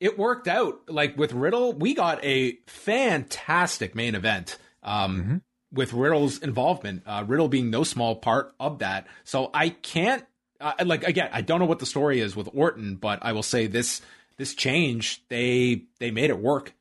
[0.00, 0.88] it worked out.
[0.88, 4.58] Like with Riddle, we got a fantastic main event.
[4.82, 5.36] Um, Mm-hmm.
[5.70, 9.06] With Riddle's involvement, uh, Riddle being no small part of that.
[9.24, 10.24] So I can't,
[10.62, 13.42] uh, like, again, I don't know what the story is with Orton, but I will
[13.42, 14.00] say this
[14.38, 16.72] this change they they made it work.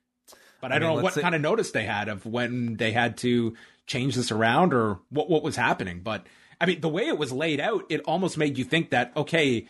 [0.61, 2.91] But I, I don't know what say- kind of notice they had of when they
[2.91, 6.01] had to change this around or what what was happening.
[6.01, 6.25] But
[6.59, 9.67] I mean, the way it was laid out, it almost made you think that okay,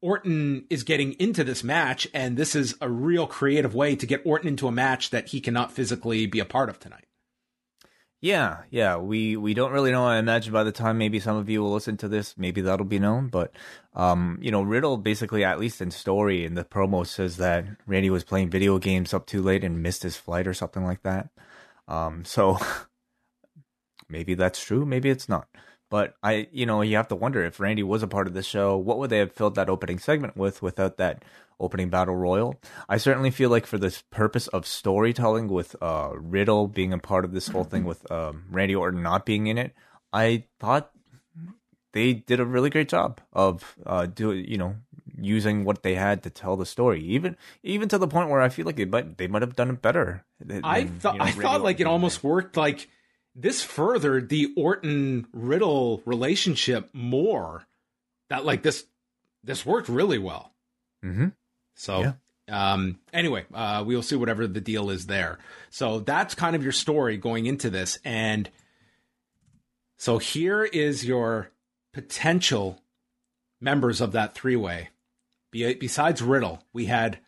[0.00, 4.22] Orton is getting into this match, and this is a real creative way to get
[4.24, 7.06] Orton into a match that he cannot physically be a part of tonight.
[8.24, 8.96] Yeah, yeah.
[8.96, 10.06] We we don't really know.
[10.06, 12.86] I imagine by the time maybe some of you will listen to this, maybe that'll
[12.86, 13.28] be known.
[13.28, 13.52] But
[13.94, 18.08] um, you know, Riddle basically, at least in story in the promo, says that Randy
[18.08, 21.28] was playing video games up too late and missed his flight or something like that.
[21.86, 22.56] Um, so
[24.08, 25.46] maybe that's true, maybe it's not.
[25.90, 28.42] But I, you know, you have to wonder if Randy was a part of the
[28.42, 31.22] show, what would they have filled that opening segment with without that
[31.60, 32.60] opening battle royal?
[32.88, 37.24] I certainly feel like for this purpose of storytelling, with uh, Riddle being a part
[37.24, 39.74] of this whole thing, with um, Randy Orton not being in it,
[40.12, 40.90] I thought
[41.92, 44.76] they did a really great job of uh, do you know
[45.16, 48.48] using what they had to tell the story, even even to the point where I
[48.48, 50.24] feel like they might they might have done it better.
[50.40, 52.88] than- I thought you know, I thought like it almost worked like
[53.36, 57.64] this furthered the Orton Riddle relationship more.
[58.30, 58.84] That like this
[59.44, 60.52] this worked really well.
[61.04, 61.32] Mhm.
[61.74, 62.00] So
[62.48, 65.38] um anyway, uh we'll see whatever the deal is there.
[65.70, 68.48] So that's kind of your story going into this and
[69.96, 71.50] so here is your
[71.92, 72.80] potential
[73.60, 74.90] members of that three-way.
[75.50, 77.20] Be- besides Riddle, we had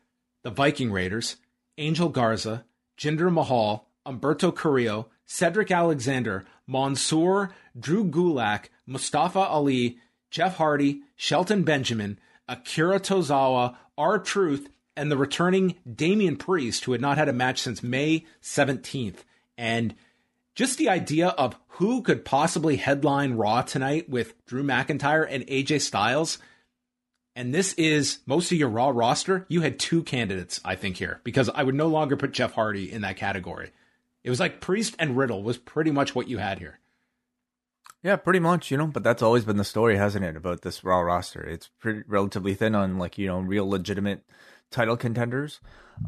[0.43, 1.37] the Viking Raiders,
[1.79, 2.65] Angel Garza,
[2.99, 9.99] Jinder Mahal, Humberto Carrillo, Cedric Alexander, Mansoor, Drew Gulak, Mustafa Ali,
[10.31, 17.01] Jeff Hardy, Shelton Benjamin, Akira Tozawa, R Truth, and the returning Damian Priest, who had
[17.01, 19.25] not had a match since May 17th.
[19.59, 19.95] And
[20.55, 25.83] just the idea of who could possibly headline Raw tonight with Drew McIntyre and AJ
[25.83, 26.39] Styles.
[27.35, 29.45] And this is most of your Raw roster.
[29.49, 32.91] You had two candidates, I think, here, because I would no longer put Jeff Hardy
[32.91, 33.73] in that category.
[34.25, 36.79] It was like Priest and Riddle was pretty much what you had here.
[38.07, 40.85] Yeah, pretty much, you know, but that's always been the story, hasn't it, about this
[40.85, 41.43] Raw roster?
[41.43, 44.23] It's pretty relatively thin on like, you know, real legitimate
[44.71, 45.59] title contenders.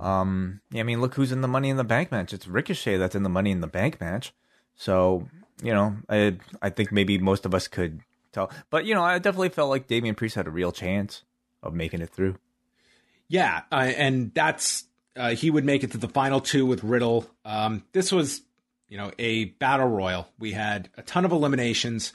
[0.01, 2.33] Um, yeah, I mean, look who's in the Money in the Bank match.
[2.33, 4.33] It's Ricochet that's in the Money in the Bank match.
[4.77, 5.27] So,
[5.61, 9.19] you know, I I think maybe most of us could tell, but you know, I
[9.19, 11.25] definitely felt like Damian Priest had a real chance
[11.65, 12.37] of making it through.
[13.27, 14.85] Yeah, uh, and that's
[15.17, 17.27] uh, he would make it to the final two with Riddle.
[17.45, 18.43] Um, this was,
[18.89, 20.29] you know, a battle royal.
[20.39, 22.13] We had a ton of eliminations.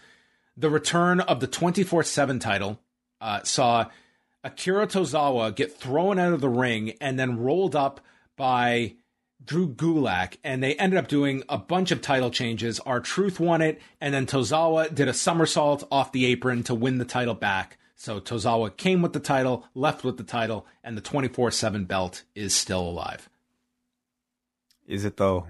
[0.58, 2.80] The return of the twenty four seven title
[3.22, 3.90] uh, saw
[4.44, 8.02] Akira Tozawa get thrown out of the ring and then rolled up
[8.36, 8.96] by
[9.46, 12.80] Drew Gulak, and they ended up doing a bunch of title changes.
[12.82, 17.06] R-Truth won it, and then Tozawa did a somersault off the apron to win the
[17.06, 17.78] title back.
[17.96, 22.24] So Tozawa came with the title, left with the title, and the 24 7 belt
[22.36, 23.30] is still alive.
[24.88, 25.48] Is it though?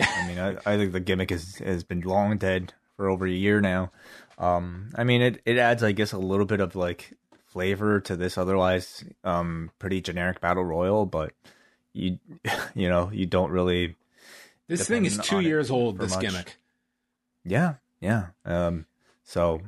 [0.00, 3.30] I mean, I, I think the gimmick is, has been long dead for over a
[3.30, 3.90] year now.
[4.38, 7.12] Um, I mean, it, it adds, I guess, a little bit of like
[7.46, 11.32] flavor to this otherwise um, pretty generic battle royal, but
[11.92, 12.18] you
[12.74, 13.94] you know you don't really.
[14.66, 15.98] This thing is two years old.
[15.98, 16.20] This much.
[16.20, 16.56] gimmick.
[17.44, 18.28] Yeah, yeah.
[18.44, 18.86] Um,
[19.22, 19.60] so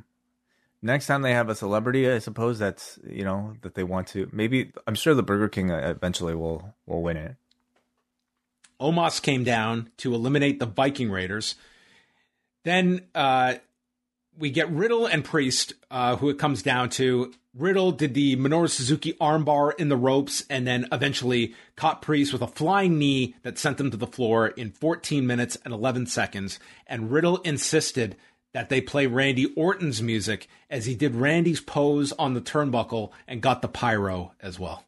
[0.81, 4.29] next time they have a celebrity, I suppose that's you know that they want to.
[4.31, 7.35] Maybe I'm sure the Burger King uh, eventually will will win it.
[8.81, 11.55] Omos came down to eliminate the Viking Raiders.
[12.63, 13.55] Then uh,
[14.37, 17.33] we get Riddle and Priest, uh, who it comes down to.
[17.55, 22.43] Riddle did the Minoru Suzuki armbar in the ropes and then eventually caught Priest with
[22.43, 26.59] a flying knee that sent him to the floor in 14 minutes and 11 seconds.
[26.85, 28.15] And Riddle insisted
[28.53, 33.41] that they play Randy Orton's music as he did Randy's pose on the turnbuckle and
[33.41, 34.83] got the pyro as well.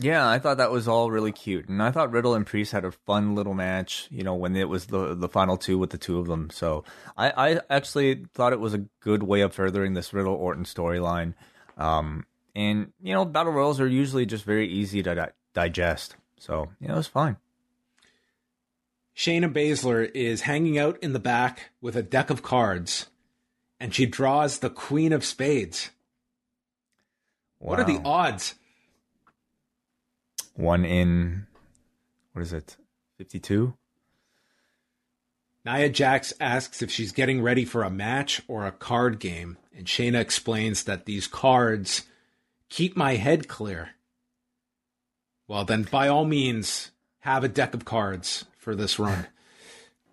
[0.00, 2.84] Yeah, I thought that was all really cute, and I thought Riddle and Priest had
[2.84, 4.06] a fun little match.
[4.12, 6.50] You know, when it was the the final two with the two of them.
[6.50, 6.84] So
[7.16, 11.34] I, I actually thought it was a good way of furthering this Riddle Orton storyline.
[11.76, 16.14] Um, and you know, battle royals are usually just very easy to di- digest.
[16.38, 17.36] So you know, it was fine.
[19.16, 23.06] Shayna Baszler is hanging out in the back with a deck of cards,
[23.80, 25.90] and she draws the Queen of Spades.
[27.58, 27.70] Wow.
[27.70, 28.54] What are the odds?
[30.58, 31.46] One in
[32.32, 32.76] what is it,
[33.16, 33.74] fifty two?
[35.64, 39.86] Nia Jax asks if she's getting ready for a match or a card game, and
[39.86, 42.06] Shayna explains that these cards
[42.68, 43.90] keep my head clear.
[45.46, 46.90] Well, then by all means,
[47.20, 49.26] have a deck of cards for this run.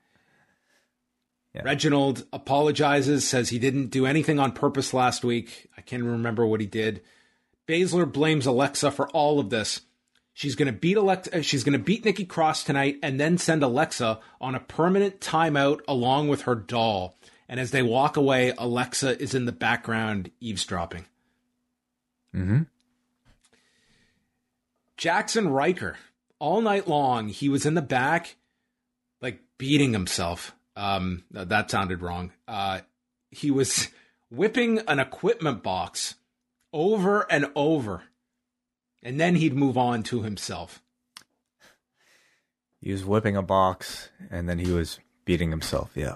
[1.54, 1.62] yeah.
[1.64, 5.70] Reginald apologizes, says he didn't do anything on purpose last week.
[5.78, 7.02] I can't remember what he did.
[7.68, 9.82] Baszler blames Alexa for all of this.
[10.36, 11.38] She's going to beat Alexa.
[11.38, 15.22] Uh, she's going to beat Nikki Cross tonight, and then send Alexa on a permanent
[15.22, 17.18] timeout along with her doll.
[17.48, 21.06] And as they walk away, Alexa is in the background eavesdropping.
[22.34, 22.64] Hmm.
[24.98, 25.96] Jaxson Ryker,
[26.38, 28.36] all night long, he was in the back,
[29.22, 30.54] like beating himself.
[30.76, 32.34] Um, that sounded wrong.
[32.46, 32.82] Uh,
[33.32, 33.88] he was
[34.30, 36.16] whipping an equipment box
[36.74, 38.04] over and over
[39.06, 40.82] and then he'd move on to himself.
[42.82, 45.92] He was whipping a box, and then he was beating himself.
[45.96, 46.16] Yeah.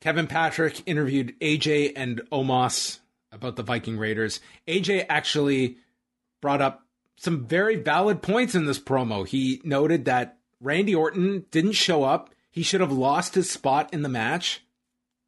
[0.00, 2.98] Kevin Patrick interviewed AJ and Omos
[3.30, 4.40] about the Viking Raiders.
[4.66, 5.76] AJ actually
[6.40, 9.26] brought up some very valid points in this promo.
[9.26, 12.30] He noted that Randy Orton didn't show up.
[12.50, 14.62] He should have lost his spot in the match.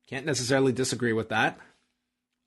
[0.06, 1.58] Can't necessarily disagree with that.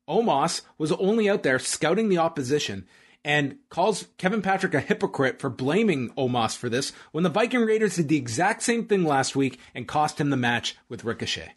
[0.07, 2.87] Omos was only out there scouting the opposition
[3.23, 7.97] and calls Kevin Patrick a hypocrite for blaming Omos for this when the Viking Raiders
[7.97, 11.53] did the exact same thing last week and cost him the match with Ricochet.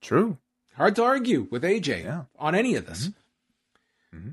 [0.00, 0.38] True.
[0.76, 2.22] Hard to argue with AJ yeah.
[2.38, 3.08] on any of this.
[3.08, 4.18] Mm-hmm.
[4.18, 4.30] Mm-hmm.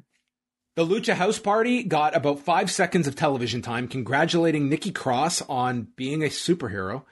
[0.76, 5.88] The Lucha House Party got about five seconds of television time congratulating Nikki Cross on
[5.96, 7.04] being a superhero,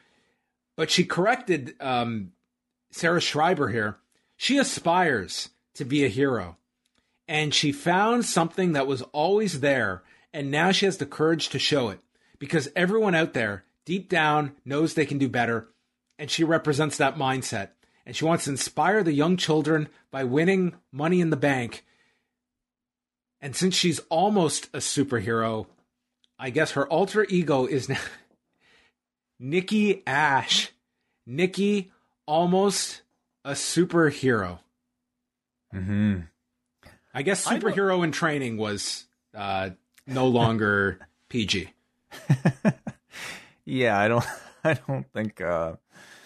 [0.78, 2.32] but she corrected um,
[2.92, 3.98] Sarah Schreiber here.
[4.38, 6.58] She aspires to be a hero
[7.28, 10.04] and she found something that was always there,
[10.34, 12.00] and now she has the courage to show it
[12.40, 15.70] because everyone out there, deep down, knows they can do better,
[16.20, 17.70] and she represents that mindset.
[18.06, 21.84] And she wants to inspire the young children by winning money in the bank.
[23.42, 25.66] And since she's almost a superhero,
[26.38, 28.00] I guess her alter ego is now
[29.40, 30.72] Nikki Ash.
[31.26, 31.92] Nikki,
[32.28, 33.02] almost
[33.44, 34.60] a superhero.
[35.72, 36.20] hmm
[37.16, 39.72] I guess I superhero in training was uh,
[40.06, 41.00] no longer
[41.30, 41.70] PG.
[43.66, 44.26] Yeah, I don't.
[44.64, 45.42] I don't think.
[45.42, 45.74] uh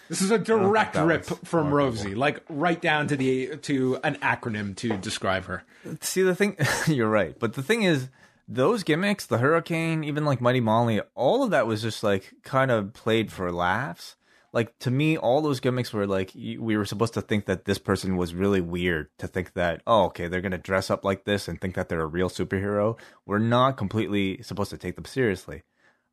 [0.10, 1.72] This is a direct rip from.
[1.72, 5.64] Rosey, like right down to the to an acronym to describe her.
[6.02, 8.10] See the thing, you're right, but the thing is,
[8.48, 12.72] those gimmicks, the Hurricane, even like Mighty Molly, all of that was just like kind
[12.72, 14.16] of played for laughs.
[14.52, 17.78] Like to me, all those gimmicks were like we were supposed to think that this
[17.78, 21.48] person was really weird to think that oh okay they're gonna dress up like this
[21.48, 22.98] and think that they're a real superhero.
[23.26, 25.64] We're not completely supposed to take them seriously.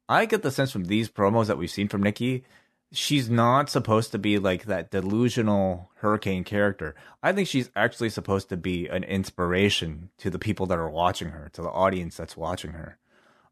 [0.09, 2.45] I get the sense from these promos that we've seen from Nikki,
[2.93, 6.95] she's not supposed to be like that delusional hurricane character.
[7.23, 11.31] I think she's actually supposed to be an inspiration to the people that are watching
[11.31, 12.99] her, to the audience that's watching her.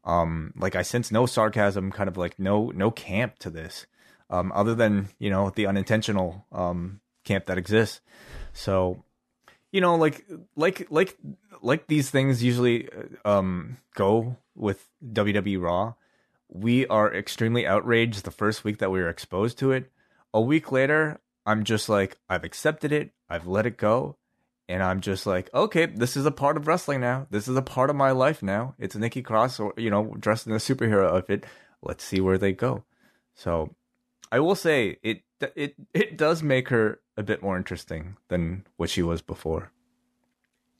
[0.03, 3.87] Um, like I sense no sarcasm, kind of like no no camp to this,
[4.29, 8.01] um, other than you know the unintentional um camp that exists.
[8.53, 9.03] So,
[9.71, 11.17] you know, like like like
[11.61, 15.93] like these things usually uh, um go with WWE Raw
[16.55, 19.91] we are extremely outraged the first week that we were exposed to it.
[20.33, 24.17] A week later, I'm just like, I've accepted it, I've let it go,
[24.67, 27.27] and I'm just like, okay, this is a part of wrestling now.
[27.29, 28.75] This is a part of my life now.
[28.79, 31.45] It's Nikki Cross, or you know, dressed in a superhero outfit.
[31.81, 32.83] Let's see where they go.
[33.35, 33.75] So,
[34.35, 35.21] I will say it
[35.55, 39.71] it it does make her a bit more interesting than what she was before.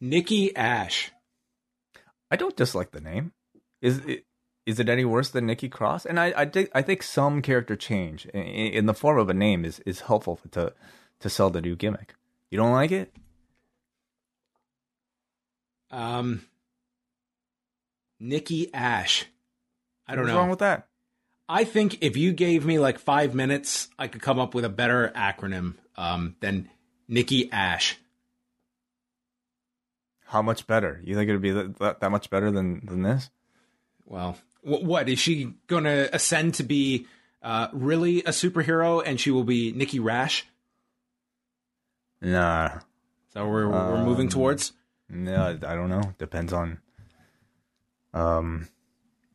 [0.02, 1.14] Nikki Ash.
[2.30, 3.32] I don't dislike the name.
[3.82, 4.26] Is it
[4.66, 6.06] is it any worse than Nikki Cross?
[6.06, 9.34] And I I think I think some character change in, in the form of a
[9.34, 10.74] name is is helpful to
[11.22, 12.14] to sell the new gimmick.
[12.52, 13.16] You don't like it?
[15.92, 16.42] Um,
[18.20, 19.28] Nikki Ash.
[20.06, 20.34] I don't What's know.
[20.34, 20.90] What's wrong with that?
[21.48, 24.70] I think if you gave me like five minutes, I could come up with a
[24.70, 26.70] better acronym um, than
[27.08, 27.98] Nikki Ash.
[30.28, 31.00] How much better?
[31.04, 33.30] You think it'd be that, that, much better than than this?
[34.06, 37.08] Well, wh- what is she going to ascend to be?
[37.44, 40.48] Uh, really a superhero, and she will be Nikki Rash.
[42.20, 42.80] Nah,
[43.34, 44.74] So we're we're moving Um, towards.
[45.10, 46.16] no, I don't know.
[46.18, 46.80] Depends on.
[48.16, 48.68] Um,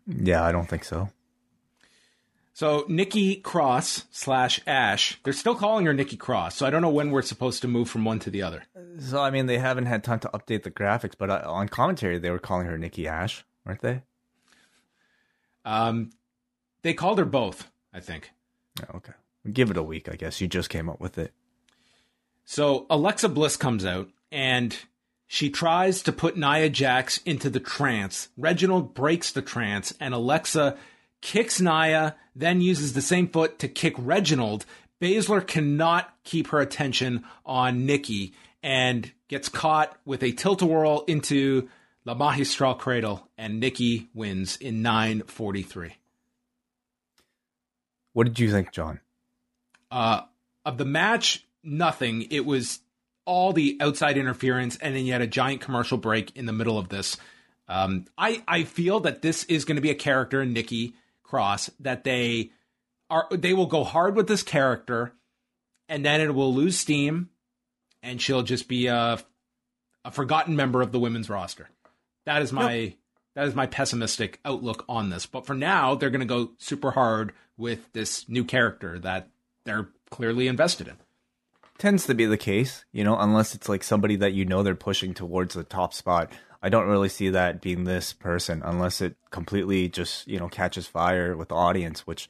[0.08, 1.10] yeah, I don't think so.
[2.60, 5.18] So Nikki Cross slash Ash.
[5.24, 6.56] They're still calling her Nikki Cross.
[6.56, 8.64] So I don't know when we're supposed to move from one to the other.
[8.98, 12.18] So I mean, they haven't had time to update the graphics, but uh, on commentary
[12.18, 14.02] they were calling her Nikki Ash, weren't they?
[15.64, 16.10] Um,
[16.82, 17.70] they called her both.
[17.94, 18.30] I think.
[18.82, 19.14] Oh, okay,
[19.50, 20.42] give it a week, I guess.
[20.42, 21.32] You just came up with it.
[22.44, 24.76] So Alexa Bliss comes out and
[25.26, 28.28] she tries to put Nia Jax into the trance.
[28.36, 30.76] Reginald breaks the trance and Alexa
[31.20, 34.64] kicks Nia, then uses the same foot to kick Reginald.
[35.00, 41.68] Baszler cannot keep her attention on Nikki and gets caught with a tilt-a-whirl into
[42.04, 45.96] the Magistral Cradle and Nikki wins in 943.
[48.12, 49.00] What did you think, John?
[49.90, 50.22] Uh,
[50.64, 52.26] of the match, nothing.
[52.30, 52.80] It was
[53.24, 56.78] all the outside interference, and then you had a giant commercial break in the middle
[56.78, 57.16] of this.
[57.68, 60.94] Um, I I feel that this is going to be a character, Nikki
[61.30, 62.50] Cross, that they
[63.08, 65.12] are they will go hard with this character,
[65.88, 67.30] and then it will lose steam,
[68.02, 69.18] and she'll just be a
[70.04, 71.68] a forgotten member of the women's roster.
[72.26, 72.94] That is my
[73.36, 75.26] that is my pessimistic outlook on this.
[75.26, 79.28] But for now, they're going to go super hard with this new character that
[79.64, 80.96] they're clearly invested in.
[81.78, 84.74] Tends to be the case, you know, unless it's like somebody that you know they're
[84.74, 86.32] pushing towards the top spot.
[86.62, 90.86] I don't really see that being this person unless it completely just, you know, catches
[90.86, 92.28] fire with the audience, which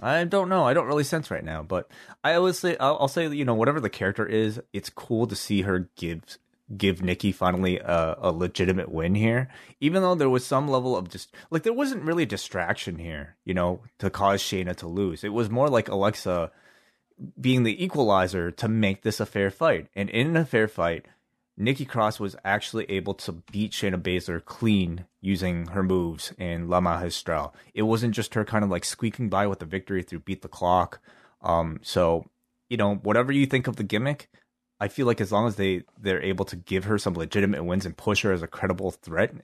[0.00, 0.64] I don't know.
[0.64, 1.62] I don't really sense right now.
[1.62, 1.90] But
[2.22, 5.36] I always say, I'll, I'll say, you know, whatever the character is, it's cool to
[5.36, 6.38] see her give
[6.76, 9.48] give Nikki finally a, a legitimate win here,
[9.80, 13.36] even though there was some level of just like there wasn't really a distraction here,
[13.44, 15.24] you know, to cause Shayna to lose.
[15.24, 16.52] It was more like Alexa
[17.40, 19.88] being the equalizer to make this a fair fight.
[19.96, 21.06] And in a fair fight,
[21.60, 26.80] Nikki Cross was actually able to beat Shayna Baszler clean using her moves in La
[26.80, 27.52] Magistral.
[27.74, 30.48] It wasn't just her kind of like squeaking by with the victory through beat the
[30.48, 31.00] clock.
[31.42, 32.26] Um, so
[32.68, 34.30] you know, whatever you think of the gimmick,
[34.80, 37.84] I feel like as long as they they're able to give her some legitimate wins
[37.84, 39.34] and push her as a credible threat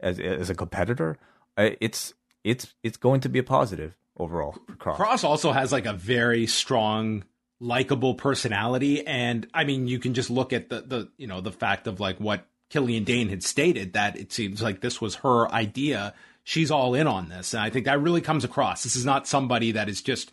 [0.00, 1.18] as as a competitor,
[1.56, 4.96] uh, it's it's it's going to be a positive overall for Cross.
[4.96, 7.24] Cross also has like a very strong,
[7.60, 11.52] likable personality, and I mean, you can just look at the the you know the
[11.52, 15.50] fact of like what Killian Dain had stated that it seems like this was her
[15.52, 16.14] idea.
[16.44, 17.54] She's all in on this.
[17.54, 18.82] And I think that really comes across.
[18.82, 20.32] This is not somebody that is just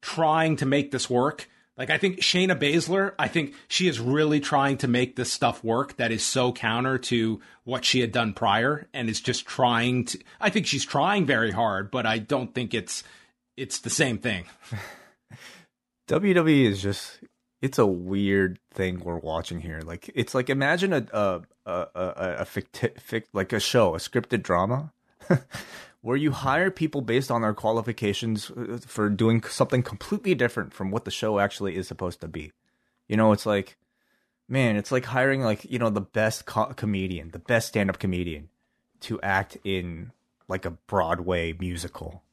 [0.00, 1.48] trying to make this work.
[1.76, 5.64] Like I think Shayna Baszler, I think she is really trying to make this stuff
[5.64, 10.04] work that is so counter to what she had done prior and is just trying
[10.06, 13.02] to I think she's trying very hard, but I don't think it's
[13.56, 14.44] it's the same thing.
[16.08, 17.20] WWE is just
[17.60, 19.80] it's a weird thing we're watching here.
[19.84, 23.98] Like it's like imagine a a a a, a ficti- fic, like a show, a
[23.98, 24.92] scripted drama,
[26.02, 30.90] where you hire people based on their qualifications uh, for doing something completely different from
[30.90, 32.52] what the show actually is supposed to be.
[33.08, 33.76] You know, it's like,
[34.48, 38.48] man, it's like hiring like you know the best co- comedian, the best stand-up comedian,
[39.02, 40.10] to act in
[40.48, 42.24] like a Broadway musical.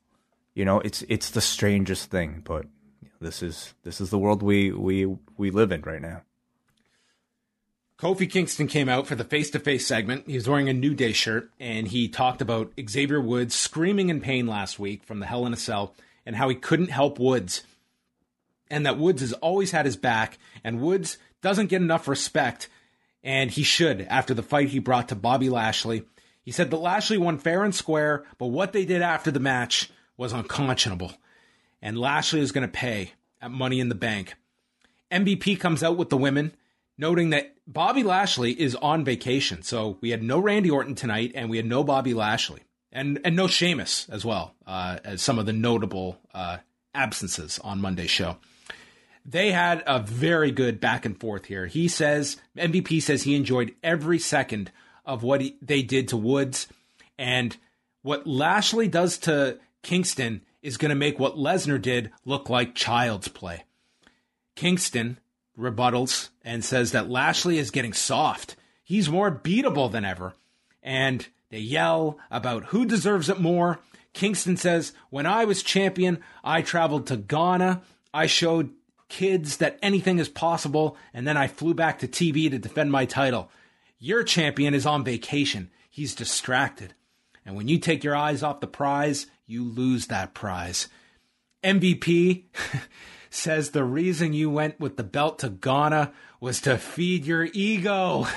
[0.56, 2.66] You know, it's it's the strangest thing, but
[3.22, 5.06] this is this is the world we we
[5.38, 6.22] we live in right now.
[7.98, 10.26] Kofi Kingston came out for the face to face segment.
[10.26, 14.22] He was wearing a New Day shirt and he talked about Xavier Woods screaming in
[14.22, 15.94] pain last week from the Hell in a Cell
[16.26, 17.64] and how he couldn't help Woods.
[18.72, 22.70] And that Woods has always had his back and Woods doesn't get enough respect
[23.22, 26.04] and he should after the fight he brought to Bobby Lashley.
[26.42, 29.92] He said that Lashley won fair and square, but what they did after the match
[30.16, 31.12] was unconscionable
[31.82, 34.36] and Lashley is going to pay at Money in the Bank.
[35.12, 36.54] MVP comes out with the women,
[36.98, 39.64] noting that Bobby Lashley is on vacation.
[39.64, 42.62] So we had no Randy Orton tonight, and we had no Bobby Lashley,
[42.92, 46.58] and and no Sheamus as well uh, as some of the notable uh,
[46.94, 48.38] absences on Monday's show.
[49.26, 51.68] They had a very good back and forth here.
[51.68, 54.72] He says MVP says he enjoyed every second
[55.06, 56.68] of what he, they did to Woods,
[57.18, 57.56] and
[58.02, 63.28] what Lashley does to Kingston is going to make what Lesnar did look like child's
[63.28, 63.64] play.
[64.56, 65.20] Kingston
[65.58, 68.56] rebuttals and says that Lashley is getting soft.
[68.84, 70.34] He's more beatable than ever.
[70.82, 73.80] And they yell about who deserves it more.
[74.14, 77.82] Kingston says, When I was champion, I traveled to Ghana.
[78.14, 78.72] I showed
[79.08, 80.98] kids that anything is possible.
[81.14, 83.52] And then I flew back to TV to defend my title.
[84.00, 85.70] Your champion is on vacation.
[85.90, 86.94] He's distracted.
[87.46, 90.88] And when you take your eyes off the prize, you lose that prize.
[91.64, 92.44] MVP
[93.30, 98.28] says the reason you went with the belt to Ghana was to feed your ego.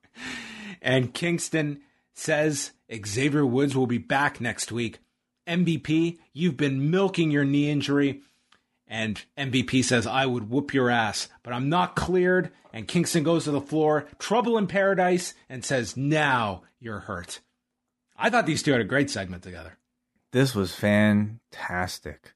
[0.82, 1.80] and Kingston
[2.14, 2.72] says
[3.04, 5.00] Xavier Woods will be back next week.
[5.46, 8.22] MVP, you've been milking your knee injury.
[8.86, 12.50] And MVP says, I would whoop your ass, but I'm not cleared.
[12.72, 17.40] And Kingston goes to the floor, trouble in paradise, and says, Now you're hurt.
[18.16, 19.78] I thought these two had a great segment together.
[20.32, 22.34] This was fantastic.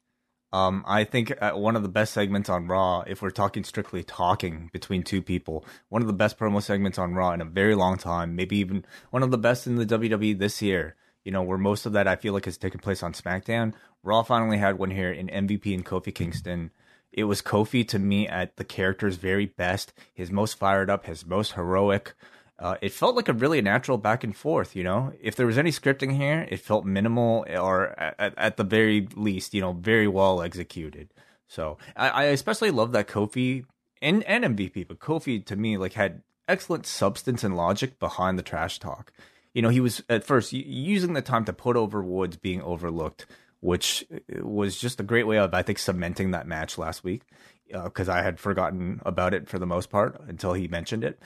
[0.51, 4.03] Um, I think uh, one of the best segments on Raw, if we're talking strictly
[4.03, 7.75] talking between two people, one of the best promo segments on Raw in a very
[7.75, 10.97] long time, maybe even one of the best in the WWE this year.
[11.25, 13.75] You know, where most of that I feel like has taken place on SmackDown.
[14.03, 16.73] Raw finally had one here in MVP and Kofi Kingston.
[17.13, 21.25] It was Kofi to me at the character's very best, his most fired up, his
[21.25, 22.15] most heroic.
[22.59, 24.77] Uh, it felt like a really natural back and forth.
[24.77, 28.65] You know, if there was any scripting here, it felt minimal or at, at the
[28.65, 31.13] very least, you know, very well executed.
[31.49, 33.65] So I, I especially love that Kofi
[34.01, 38.43] and, and MVP, but Kofi to me like had excellent substance and logic behind the
[38.43, 39.13] trash talk.
[39.55, 43.27] You know, he was at first using the time to put over Woods being overlooked,
[43.61, 44.05] which
[44.41, 47.23] was just a great way of I think cementing that match last week
[47.85, 51.19] because uh, I had forgotten about it for the most part until he mentioned it.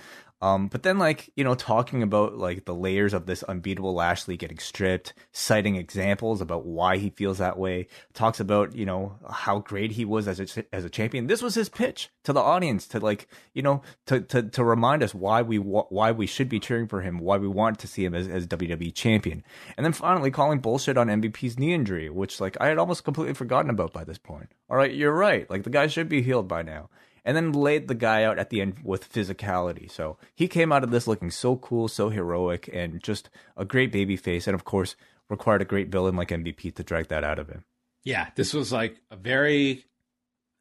[0.43, 4.37] Um, but then, like, you know, talking about like the layers of this unbeatable Lashley
[4.37, 9.61] getting stripped, citing examples about why he feels that way, talks about, you know, how
[9.61, 11.26] great he was as a, as a champion.
[11.26, 15.03] This was his pitch to the audience to like, you know, to, to, to remind
[15.03, 18.05] us why we, why we should be cheering for him, why we want to see
[18.05, 19.43] him as, as WWE champion.
[19.78, 23.34] And then finally calling bullshit on MVP's knee injury, which like I had almost completely
[23.34, 24.53] forgotten about by this point.
[24.68, 25.49] All right, you're right.
[25.49, 26.91] Like the guy should be healed by now
[27.27, 29.91] and then laid the guy out at the end with physicality.
[29.91, 33.91] So he came out of this looking so cool, so heroic, and just a great
[33.91, 34.47] baby face.
[34.47, 34.95] And of course,
[35.29, 37.64] required a great villain like MVP to drag that out of him.
[38.05, 39.85] Yeah, this was like a very,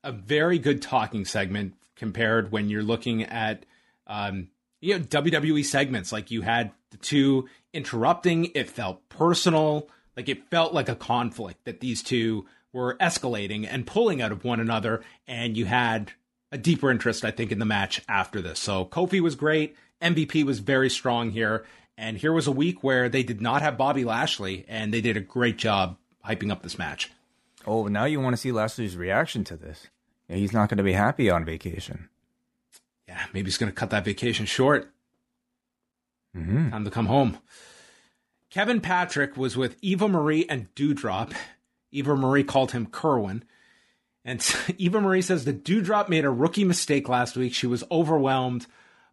[0.03, 3.67] a very good talking segment compared when you're looking at,
[4.07, 4.49] um,
[4.81, 6.11] you know, WWE segments.
[6.11, 8.45] Like you had the two interrupting.
[8.55, 9.87] It felt personal.
[10.17, 14.43] Like it felt like a conflict that these two were escalating and pulling out of
[14.43, 15.03] one another.
[15.27, 16.11] And you had
[16.55, 18.59] a deeper interest, I think, in the match after this.
[18.59, 19.75] So Kofi was great.
[20.01, 21.65] MVP was very strong here.
[21.97, 25.17] And here was a week where they did not have Bobby Lashley, and they did
[25.17, 27.11] a great job hyping up this match.
[27.67, 29.87] Oh, now you want to see Lashley's reaction to this.
[30.29, 32.09] Yeah, he's not going to be happy on vacation.
[33.07, 34.91] Yeah, maybe he's going to cut that vacation short.
[36.35, 36.69] Mm-hmm.
[36.69, 37.37] Time to come home.
[38.49, 41.33] Kevin Patrick was with Eva Marie and Doudrop.
[41.91, 43.43] Eva Marie called him Kerwin.
[44.25, 44.43] And
[44.77, 47.53] Eva Marie says that Doudrop made a rookie mistake last week.
[47.53, 48.65] She was overwhelmed,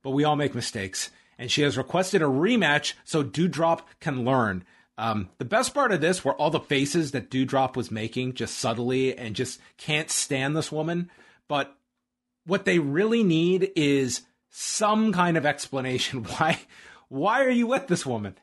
[0.02, 1.10] but we all make mistakes.
[1.38, 4.64] And she has requested a rematch so Doudrop can learn.
[4.98, 8.58] Um, the best part of this were all the faces that Doudrop was making just
[8.58, 11.10] subtly and just can't stand this woman.
[11.48, 11.74] But
[12.46, 16.22] what they really need is some kind of explanation.
[16.38, 16.58] Why
[17.08, 18.38] why are you with this woman?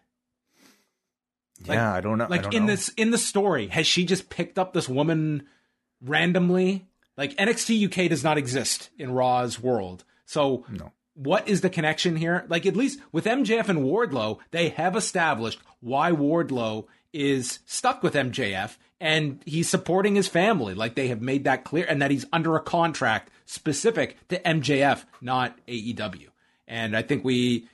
[1.65, 2.27] Like- yeah, I don't know.
[2.29, 2.73] Like don't in know.
[2.73, 5.47] this in the story, has she just picked up this woman
[6.01, 6.87] randomly?
[7.17, 10.03] Like NXT UK does not exist in Raw's world.
[10.25, 10.91] So No.
[11.15, 12.45] what is the connection here?
[12.47, 18.13] Like at least with MJF and Wardlow, they have established why Wardlow is stuck with
[18.13, 20.73] MJF and he's supporting his family.
[20.73, 25.03] Like they have made that clear and that he's under a contract specific to MJF,
[25.21, 26.27] not AEW.
[26.67, 27.67] And I think we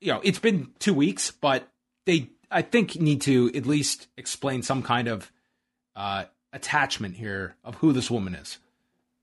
[0.00, 1.68] you know, it's been 2 weeks, but
[2.06, 5.30] they I think need to at least explain some kind of
[5.94, 8.58] uh attachment here of who this woman is.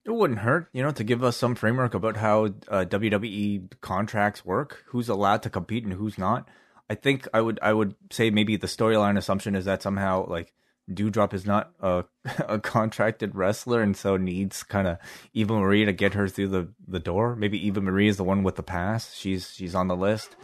[0.06, 4.46] It wouldn't hurt, you know, to give us some framework about how uh, WWE contracts
[4.46, 6.48] work, who's allowed to compete and who's not.
[6.90, 10.54] I think I would I would say maybe the storyline assumption is that somehow like
[10.92, 12.06] Doudrop is not a
[12.48, 14.98] a contracted wrestler and so needs kind of
[15.34, 17.36] Eva Marie to get her through the the door.
[17.36, 19.14] Maybe Eva Marie is the one with the pass.
[19.14, 20.36] She's she's on the list,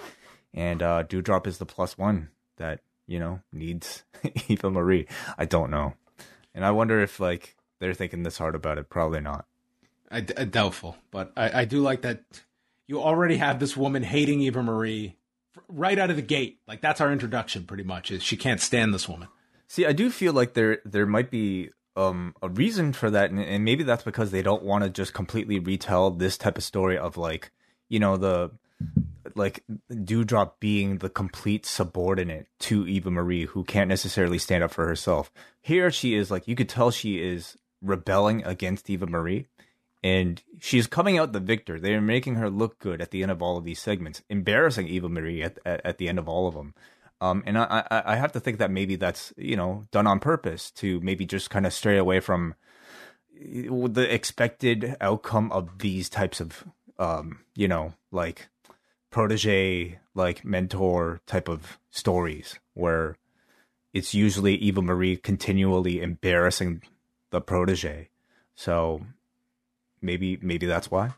[0.53, 4.03] and uh, Doudrop is the plus one that you know needs
[4.47, 5.07] Eva Marie.
[5.37, 5.95] I don't know,
[6.55, 8.89] and I wonder if like they're thinking this hard about it.
[8.89, 9.45] Probably not.
[10.09, 12.23] I, I doubtful, but I, I do like that
[12.87, 15.17] you already have this woman hating Eva Marie
[15.67, 16.59] right out of the gate.
[16.67, 18.09] Like that's our introduction, pretty much.
[18.09, 19.27] Is she can't stand this woman.
[19.67, 23.39] See, I do feel like there there might be um a reason for that, and,
[23.39, 26.97] and maybe that's because they don't want to just completely retell this type of story
[26.97, 27.51] of like
[27.89, 28.51] you know the
[29.35, 34.87] like Doudrop being the complete subordinate to Eva Marie, who can't necessarily stand up for
[34.87, 35.31] herself.
[35.61, 39.47] Here she is, like you could tell she is rebelling against Eva Marie,
[40.01, 41.79] and she's coming out the victor.
[41.79, 45.09] They're making her look good at the end of all of these segments, embarrassing Eva
[45.09, 46.73] Marie at at, at the end of all of them.
[47.21, 50.19] Um, and I, I I have to think that maybe that's you know done on
[50.19, 52.55] purpose to maybe just kind of stray away from
[53.37, 56.63] the expected outcome of these types of
[56.97, 58.47] um you know like
[59.15, 63.15] protege like mentor type of stories where
[63.93, 66.81] it's usually Eva Marie continually embarrassing
[67.29, 68.09] the protege.
[68.55, 69.05] So
[70.01, 71.13] maybe maybe that's why.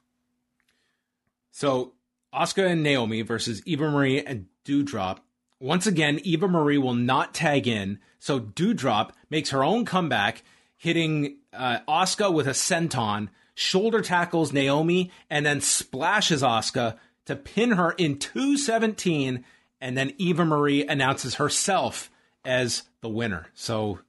[1.50, 1.94] So
[2.32, 5.18] Asuka and Naomi versus Eva Marie and Doudrop.
[5.60, 10.44] Once again, Eva Marie will not tag in, so Doudrop makes her own comeback,
[10.76, 17.72] hitting uh, Asuka with a senton, shoulder tackles Naomi, and then splashes Asuka to pin
[17.72, 19.46] her in 217,
[19.80, 22.10] and then Eva Marie announces herself
[22.44, 23.48] as the winner.
[23.54, 24.00] So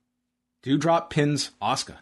[0.64, 1.99] Doudrop pins Asuka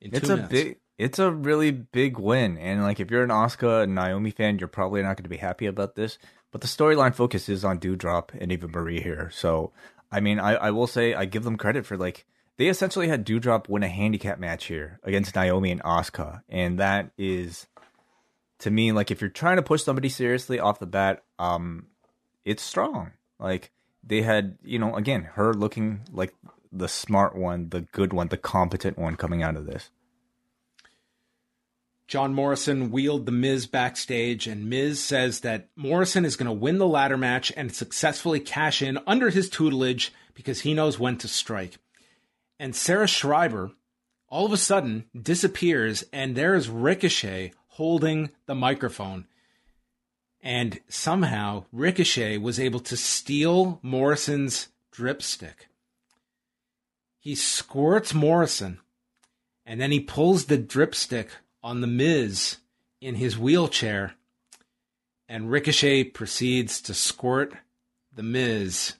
[0.00, 0.52] in It's two a minutes.
[0.52, 2.58] big it's a really big win.
[2.58, 5.38] And like if you're an Asuka and Naomi fan, you're probably not going to be
[5.38, 6.18] happy about this.
[6.52, 9.30] But the storyline focus is on Doudrop and Eva Marie here.
[9.32, 9.72] So
[10.12, 13.26] I mean, I, I will say I give them credit for like they essentially had
[13.26, 17.66] Doudrop win a handicap match here against Naomi and Asuka, and that is
[18.60, 21.86] to me like if you're trying to push somebody seriously off the bat, um,
[22.44, 23.12] it's strong.
[23.38, 23.70] Like
[24.02, 26.34] they had, you know, again, her looking like
[26.72, 29.90] the smart one, the good one, the competent one coming out of this.
[32.06, 36.78] John Morrison wheeled The Miz backstage, and Miz says that Morrison is going to win
[36.78, 41.28] the ladder match and successfully cash in under his tutelage because he knows when to
[41.28, 41.78] strike.
[42.58, 43.70] And Sarah Schreiber
[44.28, 49.24] all of a sudden disappears, and there is Ricochet holding the microphone.
[50.42, 55.68] And somehow Ricochet was able to steal Morrison's dripstick.
[57.18, 58.80] He squirts Morrison,
[59.64, 61.30] and then he pulls the dripstick
[61.62, 62.58] on the Miz
[63.00, 64.12] in his wheelchair,
[65.26, 67.54] and Ricochet proceeds to squirt
[68.14, 68.96] the Miz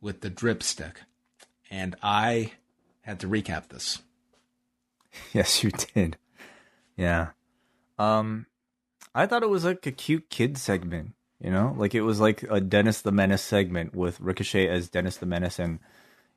[0.00, 1.02] with the dripstick.
[1.70, 2.52] And I
[3.02, 3.98] had to recap this.
[5.34, 6.16] Yes, you did.
[6.96, 7.32] Yeah.
[8.10, 8.46] Um
[9.14, 11.74] I thought it was like a cute kid segment, you know?
[11.76, 15.58] Like it was like a Dennis the Menace segment with Ricochet as Dennis the Menace
[15.58, 15.78] and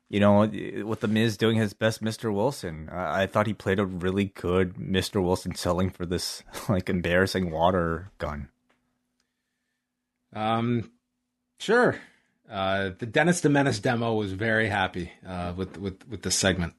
[0.08, 0.46] you know,
[0.84, 2.32] with the Miz doing his best Mr.
[2.32, 2.88] Wilson.
[2.92, 5.22] I, I thought he played a really good Mr.
[5.22, 8.48] Wilson selling for this like embarrassing water gun.
[10.32, 10.92] Um,
[11.58, 11.96] sure.
[12.48, 16.74] Uh, the Dennis the Menace demo was very happy uh, with with with this segment.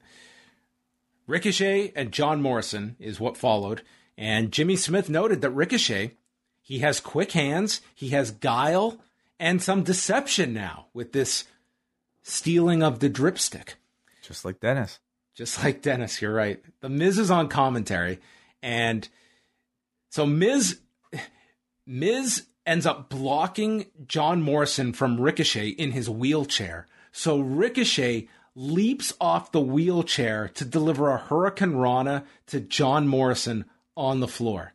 [1.26, 3.82] Ricochet and John Morrison is what followed,
[4.18, 6.12] and Jimmy Smith noted that Ricochet
[6.68, 8.98] he has quick hands, he has guile,
[9.40, 11.44] and some deception now with this
[12.22, 13.76] stealing of the dripstick.
[14.20, 14.98] Just like Dennis.
[15.34, 16.62] Just like Dennis, you're right.
[16.82, 18.18] The Miz is on commentary,
[18.62, 19.08] and
[20.10, 20.78] so Miz
[21.86, 26.86] Miz ends up blocking John Morrison from Ricochet in his wheelchair.
[27.12, 33.64] So Ricochet leaps off the wheelchair to deliver a hurricanrana to John Morrison
[33.98, 34.72] on the floor.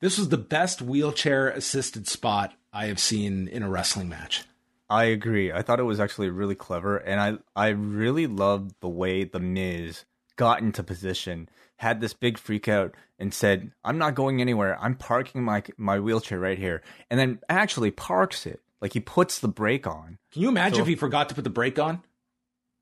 [0.00, 4.44] This was the best wheelchair assisted spot I have seen in a wrestling match.
[4.88, 5.52] I agree.
[5.52, 9.38] I thought it was actually really clever, and I I really loved the way the
[9.40, 10.04] Miz
[10.36, 14.76] got into position, had this big freak out, and said, "I'm not going anywhere.
[14.80, 18.60] I'm parking my my wheelchair right here," and then actually parks it.
[18.80, 20.18] Like he puts the brake on.
[20.32, 22.02] Can you imagine So- if he forgot to put the brake on?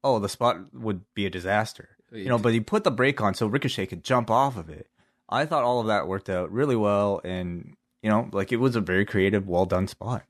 [0.02, 1.90] Oh, the spot would be a disaster.
[2.12, 4.86] You know, but he put the brake on so Ricochet could jump off of it.
[5.28, 8.76] I thought all of that worked out really well, and you know, like it was
[8.76, 10.24] a very creative, well done spot.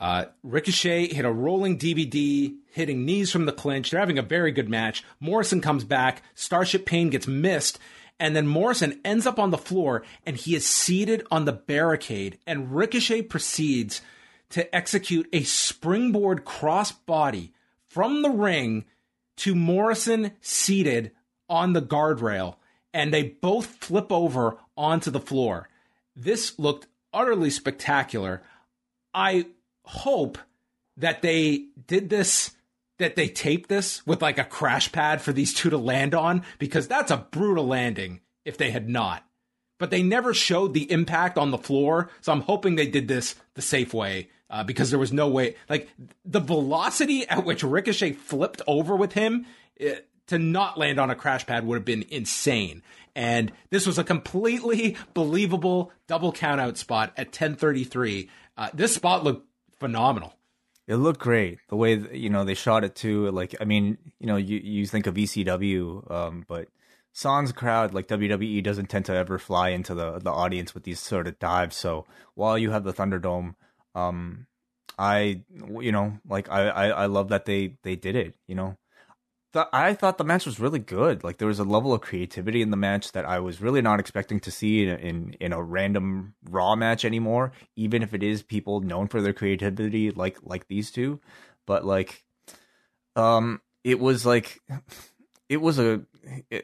[0.00, 3.90] Uh, Ricochet hit a rolling DVD, hitting knees from the clinch.
[3.90, 5.04] They're having a very good match.
[5.20, 6.22] Morrison comes back.
[6.34, 7.78] Starship Pain gets missed.
[8.18, 12.38] And then Morrison ends up on the floor and he is seated on the barricade.
[12.46, 14.00] And Ricochet proceeds
[14.50, 17.52] to execute a springboard crossbody
[17.88, 18.84] from the ring
[19.36, 21.12] to Morrison seated
[21.48, 22.56] on the guardrail.
[22.94, 25.68] And they both flip over onto the floor.
[26.14, 28.42] This looked utterly spectacular.
[29.14, 29.46] I
[29.84, 30.38] hope
[30.96, 32.52] that they did this,
[32.98, 36.42] that they taped this with like a crash pad for these two to land on,
[36.58, 39.26] because that's a brutal landing if they had not.
[39.78, 43.34] But they never showed the impact on the floor, so I'm hoping they did this
[43.54, 44.28] the safe way.
[44.48, 45.88] Uh, because there was no way, like
[46.26, 49.46] the velocity at which Ricochet flipped over with him
[49.80, 52.82] eh, to not land on a crash pad would have been insane.
[53.14, 58.28] And this was a completely believable double countout spot at 10:33.
[58.56, 59.46] Uh, this spot looked
[59.78, 60.34] phenomenal.
[60.88, 63.30] It looked great the way you know they shot it too.
[63.30, 66.68] Like I mean, you know, you you think of ECW, um, but
[67.12, 70.98] Sans crowd like WWE doesn't tend to ever fly into the the audience with these
[70.98, 71.76] sort of dives.
[71.76, 73.54] So while you have the Thunderdome,
[73.94, 74.46] um,
[74.98, 75.42] I
[75.80, 78.34] you know like I I, I love that they they did it.
[78.48, 78.76] You know,
[79.54, 81.22] I thought the match was really good.
[81.22, 84.00] Like there was a level of creativity in the match that I was really not
[84.00, 87.52] expecting to see in in, in a random Raw match anymore.
[87.76, 91.20] Even if it is people known for their creativity, like like these two,
[91.66, 92.24] but like,
[93.14, 94.60] um, it was like,
[95.48, 96.02] it was a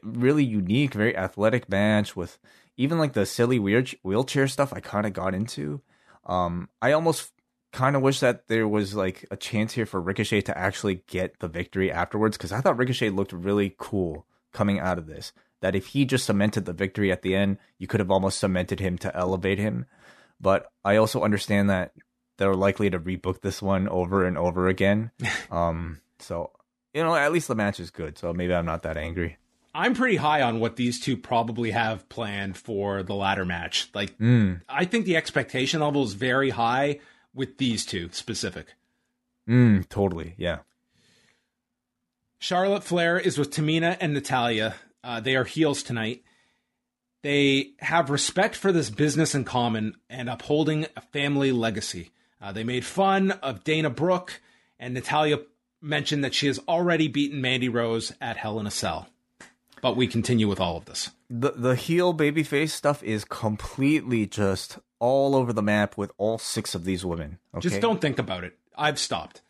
[0.02, 2.38] really unique, very athletic match with
[2.76, 4.72] even like the silly weird wheelchair stuff.
[4.72, 5.82] I kind of got into.
[6.24, 7.32] Um, I almost
[7.72, 11.38] kind of wish that there was like a chance here for Ricochet to actually get
[11.40, 15.32] the victory afterwards because I thought Ricochet looked really cool coming out of this.
[15.60, 18.78] That if he just cemented the victory at the end, you could have almost cemented
[18.78, 19.86] him to elevate him.
[20.40, 21.92] But I also understand that
[22.36, 25.10] they're likely to rebook this one over and over again.
[25.50, 26.52] um, so
[26.94, 28.18] you know, at least the match is good.
[28.18, 29.36] So maybe I'm not that angry.
[29.74, 33.90] I'm pretty high on what these two probably have planned for the ladder match.
[33.94, 37.00] Like, Mm, I think the expectation level is very high
[37.38, 38.74] with these two specific.
[39.48, 40.34] mm, totally.
[40.36, 40.58] Yeah.
[42.38, 44.74] Charlotte Flair is with Tamina and Natalya.
[45.02, 46.22] Uh, they are heels tonight.
[47.22, 52.10] They have respect for this business in common and upholding a family legacy.
[52.40, 54.40] Uh, they made fun of Dana Brooke,
[54.78, 55.38] and Natalya
[55.80, 59.08] mentioned that she has already beaten Mandy Rose at Hell in a Cell.
[59.82, 61.10] But we continue with all of this.
[61.30, 66.74] the the heel babyface stuff is completely just all over the map with all six
[66.74, 67.38] of these women.
[67.54, 67.68] Okay?
[67.68, 68.58] Just don't think about it.
[68.76, 69.42] I've stopped.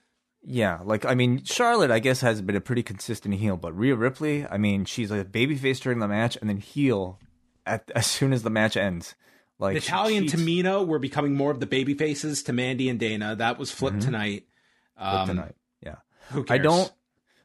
[0.45, 3.95] Yeah, like I mean, Charlotte, I guess, has been a pretty consistent heel, but Rhea
[3.97, 7.19] Ripley, I mean, she's a babyface during the match and then heel
[7.67, 9.15] at as soon as the match ends.
[9.59, 13.35] Like Natalya and Tamina were becoming more of the baby faces to Mandy and Dana.
[13.37, 14.47] That was flipped tonight.
[14.97, 15.55] flipped Um, tonight.
[15.83, 15.97] Yeah,
[16.31, 16.63] Who I cares?
[16.63, 16.93] don't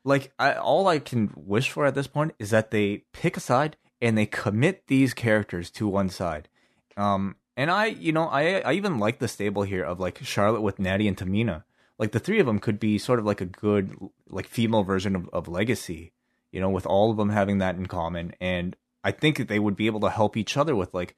[0.04, 0.32] like.
[0.40, 3.78] I all I can wish for at this point is that they pick a side
[4.02, 6.50] and they commit these characters to one side.
[6.98, 10.62] Um, and I, you know, I I even like the stable here of like Charlotte
[10.62, 11.64] with Natty and Tamina.
[12.00, 13.96] Like the three of them could be sort of like a good
[14.28, 16.12] like female version of, of Legacy.
[16.52, 19.58] You know, with all of them having that in common, and I think that they
[19.58, 21.16] would be able to help each other with like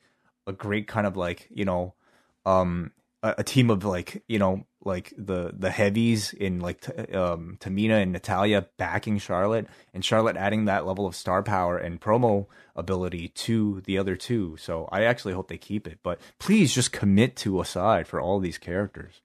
[0.47, 1.93] a great kind of like you know,
[2.45, 2.91] um,
[3.23, 7.57] a, a team of like you know like the the heavies in like t- um
[7.59, 12.47] Tamina and Natalya backing Charlotte and Charlotte adding that level of star power and promo
[12.75, 14.57] ability to the other two.
[14.57, 15.99] So I actually hope they keep it.
[16.03, 19.21] But please just commit to a side for all these characters.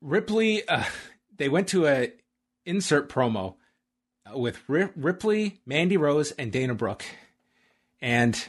[0.00, 0.84] Ripley, uh,
[1.36, 2.12] they went to a
[2.64, 3.54] insert promo
[4.26, 7.04] uh, with Ri- Ripley, Mandy Rose, and Dana Brooke,
[8.00, 8.48] and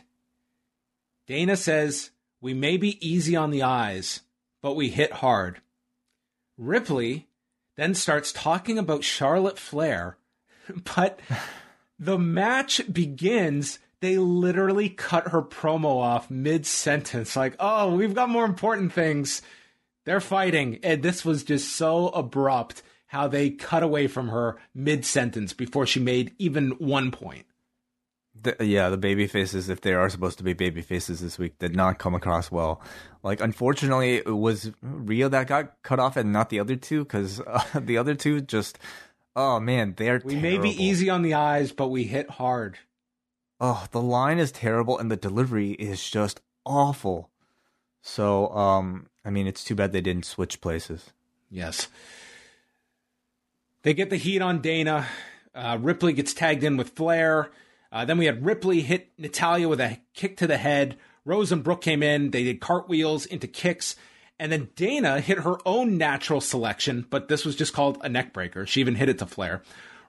[1.26, 2.12] Dana says
[2.42, 4.22] we may be easy on the eyes,
[4.62, 5.62] but we hit hard.
[6.58, 7.28] Ripley
[7.76, 10.18] then starts talking about Charlotte Flair,
[10.96, 11.20] but
[12.00, 13.80] the match begins.
[14.00, 19.42] They literally cut her promo off mid sentence, like, oh, we've got more important things.
[20.06, 20.80] They're fighting.
[20.84, 25.86] And this was just so abrupt how they cut away from her mid sentence before
[25.86, 27.46] she made even one point.
[28.44, 31.58] The, yeah, the baby faces, if they are supposed to be baby faces this week,
[31.60, 32.82] did not come across well.
[33.24, 37.40] Like, unfortunately, it was Rhea that got cut off and not the other two, because
[37.48, 38.78] uh, the other two just,
[39.36, 40.42] oh man, they're we terrible.
[40.42, 42.78] may be easy on the eyes, but we hit hard.
[43.60, 47.30] Oh, the line is terrible and the delivery is just awful.
[48.02, 51.12] So, um, I mean, it's too bad they didn't switch places.
[51.50, 51.88] Yes.
[53.82, 55.08] They get the heat on Dana.
[55.56, 57.50] Uh, Ripley gets tagged in with Flair.
[57.98, 61.00] Uh, then we had Ripley hit Natalya with a kick to the head.
[61.26, 62.30] Rose and Brooke came in.
[62.30, 63.96] They did cartwheels into kicks.
[64.38, 68.34] And then Dana hit her own natural selection, but this was just called a neck
[68.34, 68.68] breaker.
[68.68, 69.64] She even hit it to Flair.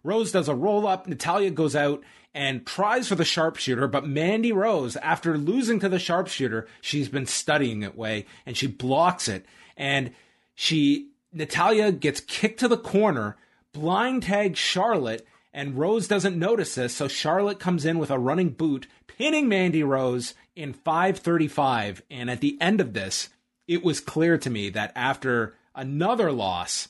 [0.05, 1.07] Rose does a roll up.
[1.07, 2.03] Natalya goes out
[2.35, 7.25] and tries for the sharpshooter, but Mandy Rose, after losing to the sharpshooter, she's been
[7.25, 9.47] studying it way and she blocks it.
[9.79, 10.13] And
[10.55, 13.39] she, Natalya gets kicked to the corner,
[13.73, 18.51] blind tags Charlotte, and Rose doesn't notice this, so Charlotte comes in with a running
[18.51, 22.03] boot, pinning Mandy Rose in 535.
[22.11, 23.31] And at the end of this,
[23.67, 26.89] it was clear to me that after another loss,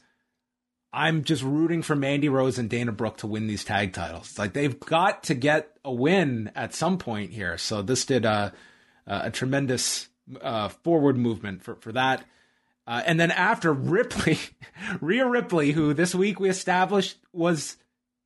[0.93, 4.31] I'm just rooting for Mandy Rose and Dana Brooke to win these tag titles.
[4.31, 7.59] It's like they've got to get a win at some point here.
[7.59, 8.53] So this did a,
[9.07, 10.09] a tremendous
[10.41, 12.25] uh, forward movement for, for that.
[12.87, 14.39] Uh, and then after Ripley,
[15.01, 17.77] Rhea Ripley, who this week we established was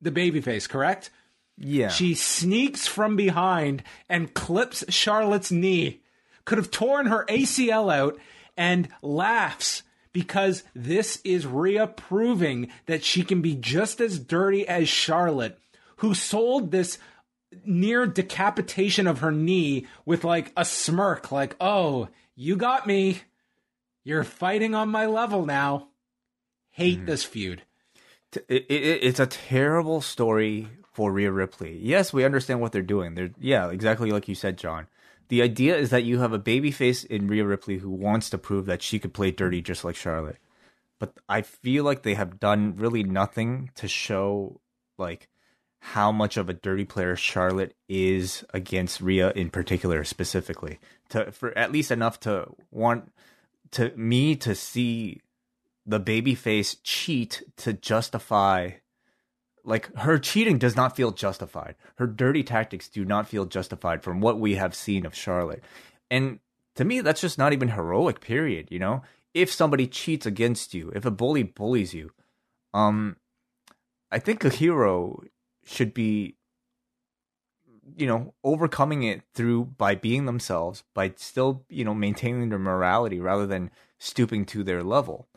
[0.03, 1.09] the babyface, correct?
[1.57, 1.89] Yeah.
[1.89, 6.01] She sneaks from behind and clips Charlotte's knee.
[6.45, 8.19] Could have torn her ACL out
[8.57, 14.89] and laughs because this is Rhea proving that she can be just as dirty as
[14.89, 15.57] Charlotte,
[15.97, 16.97] who sold this
[17.65, 23.21] near decapitation of her knee with like a smirk, like, oh, you got me.
[24.03, 25.87] You're fighting on my level now.
[26.71, 27.05] Hate mm.
[27.05, 27.63] this feud
[28.47, 31.79] it, it, it's a terrible story for Rhea Ripley.
[31.81, 33.15] Yes, we understand what they're doing.
[33.15, 34.87] They're yeah, exactly like you said, John.
[35.29, 38.65] The idea is that you have a babyface in Rhea Ripley who wants to prove
[38.67, 40.37] that she could play dirty just like Charlotte.
[40.99, 44.61] But I feel like they have done really nothing to show
[44.97, 45.29] like
[45.79, 50.79] how much of a dirty player Charlotte is against Rhea in particular specifically.
[51.09, 53.11] To for at least enough to want
[53.71, 55.21] to me to see
[55.85, 58.71] the babyface cheat to justify
[59.65, 61.75] like her cheating does not feel justified.
[61.95, 65.63] Her dirty tactics do not feel justified from what we have seen of Charlotte.
[66.11, 66.39] And
[66.75, 69.03] to me that's just not even heroic period, you know?
[69.33, 72.11] If somebody cheats against you, if a bully bullies you,
[72.73, 73.17] um
[74.11, 75.23] I think a hero
[75.65, 76.35] should be
[77.97, 83.19] you know overcoming it through by being themselves by still you know maintaining their morality
[83.19, 85.27] rather than stooping to their level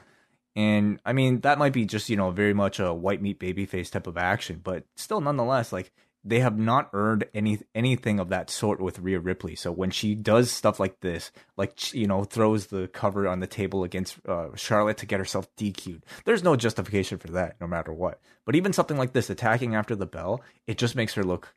[0.56, 3.90] and I mean, that might be just, you know, very much a white meat babyface
[3.90, 5.92] type of action, but still nonetheless, like
[6.24, 9.54] they have not earned any anything of that sort with Rhea Ripley.
[9.54, 13.46] So when she does stuff like this, like you know, throws the cover on the
[13.46, 17.92] table against uh, Charlotte to get herself DQ'd, there's no justification for that, no matter
[17.92, 18.18] what.
[18.46, 21.54] But even something like this, attacking after the bell, it just makes her look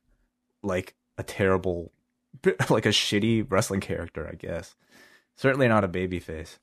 [0.61, 1.93] like a terrible,
[2.69, 4.75] like a shitty wrestling character, I guess.
[5.37, 6.57] Certainly not a babyface.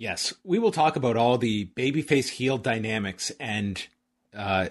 [0.00, 3.86] Yes, we will talk about all the babyface heel dynamics and
[4.34, 4.70] uh,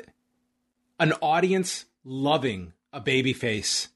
[1.00, 3.90] an audience loving a babyface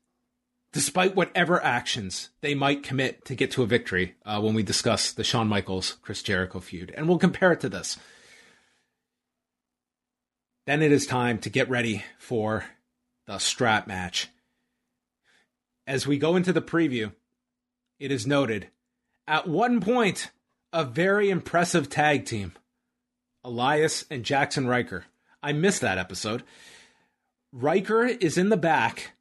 [0.74, 5.12] despite whatever actions they might commit to get to a victory uh, when we discuss
[5.12, 6.94] the Shawn Michaels Chris Jericho feud.
[6.96, 7.98] And we'll compare it to this.
[10.68, 12.66] Then it is time to get ready for
[13.26, 14.28] the strap match.
[15.88, 17.12] As we go into the preview,
[17.98, 18.68] it is noted
[19.28, 20.30] at one point
[20.74, 22.54] a very impressive tag team.
[23.44, 25.06] Elias and Jaxson Ryker.
[25.42, 26.44] I missed that episode.
[27.52, 29.12] Ryker is in the back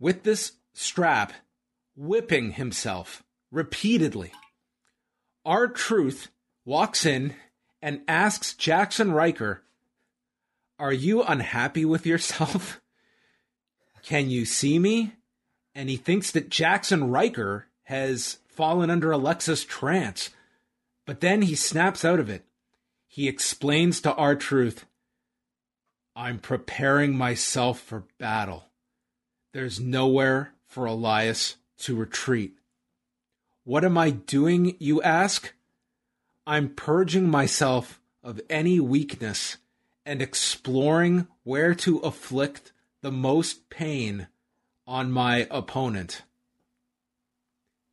[0.00, 1.32] with this strap,
[1.96, 3.22] whipping himself
[3.52, 4.32] repeatedly.
[5.44, 6.28] R-Truth
[6.64, 7.34] walks in
[7.80, 9.62] and asks Jaxson Ryker,
[10.78, 12.80] Are you unhappy with yourself?
[14.02, 15.14] Can you see me?
[15.74, 20.30] And he thinks that Jackson Ryker has fallen under Alexa's trance.
[21.10, 22.44] But then he snaps out of it.
[23.08, 24.86] He explains to R-Truth,
[26.14, 28.66] I'm preparing myself for battle.
[29.52, 32.54] There's nowhere for Elias to retreat.
[33.64, 35.52] What am I doing, you ask?
[36.46, 39.56] I'm purging myself of any weakness
[40.06, 44.28] and exploring where to afflict the most pain
[44.86, 46.22] on my opponent.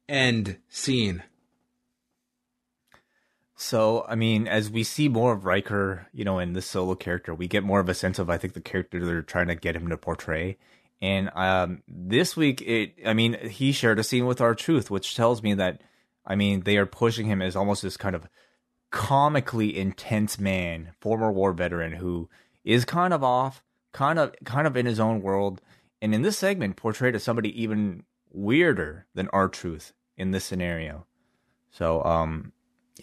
[0.07, 1.23] End scene.
[3.59, 7.33] So, I mean, as we see more of Ryker, you know, in this solo character,
[7.33, 9.75] we get more of a sense of, I think, the character they're trying to get
[9.75, 10.57] him to portray.
[11.01, 15.41] And um, this week, it, I mean, he shared a scene with R-Truth, which tells
[15.41, 15.81] me that,
[16.23, 18.27] I mean, they are pushing him as almost this kind of
[18.91, 22.29] comically intense man, former war veteran who
[22.63, 25.61] is kind of off, kind of, kind of in his own world,
[25.99, 31.07] and in this segment, portrayed as somebody even weirder than R-Truth in this scenario.
[31.71, 32.53] So, um,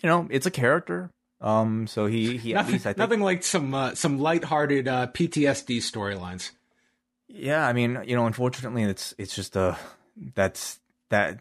[0.02, 1.10] you know, it's a character.
[1.40, 5.08] Um, so he he nothing, least I think nothing like some uh, some lighthearted uh,
[5.08, 6.50] PTSD storylines.
[7.28, 9.76] Yeah, I mean, you know, unfortunately, it's it's just a
[10.34, 10.80] that's
[11.10, 11.40] that.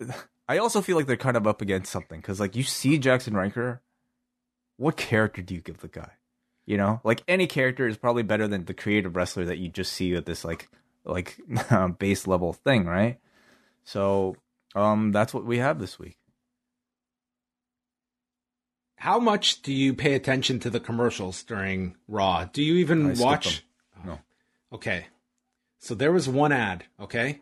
[0.48, 3.32] I also feel like they're kind of up against something because, like, you see Jaxson
[3.32, 3.80] Ryker,
[4.76, 6.10] what character do you give the guy?
[6.66, 9.92] You know, like any character is probably better than the creative wrestler that you just
[9.92, 10.68] see at this like
[11.04, 11.38] like
[11.98, 13.18] base level thing, right?
[13.84, 14.36] So,
[14.74, 16.16] um, that's what we have this week.
[18.96, 22.44] How much do you pay attention to the commercials during Raw?
[22.52, 23.64] Do you even I watch?
[24.04, 24.20] No.
[24.72, 25.06] Okay.
[25.78, 27.40] So there was one ad, okay?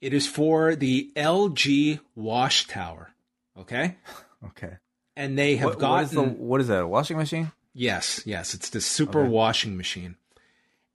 [0.00, 3.10] It is for the LG wash tower,
[3.58, 3.96] okay?
[4.48, 4.76] Okay.
[5.16, 6.82] And they have What, what is gotten the what is that?
[6.82, 7.50] A washing machine?
[7.72, 9.28] Yes, yes, it's the super Okay.
[9.30, 10.16] washing machine.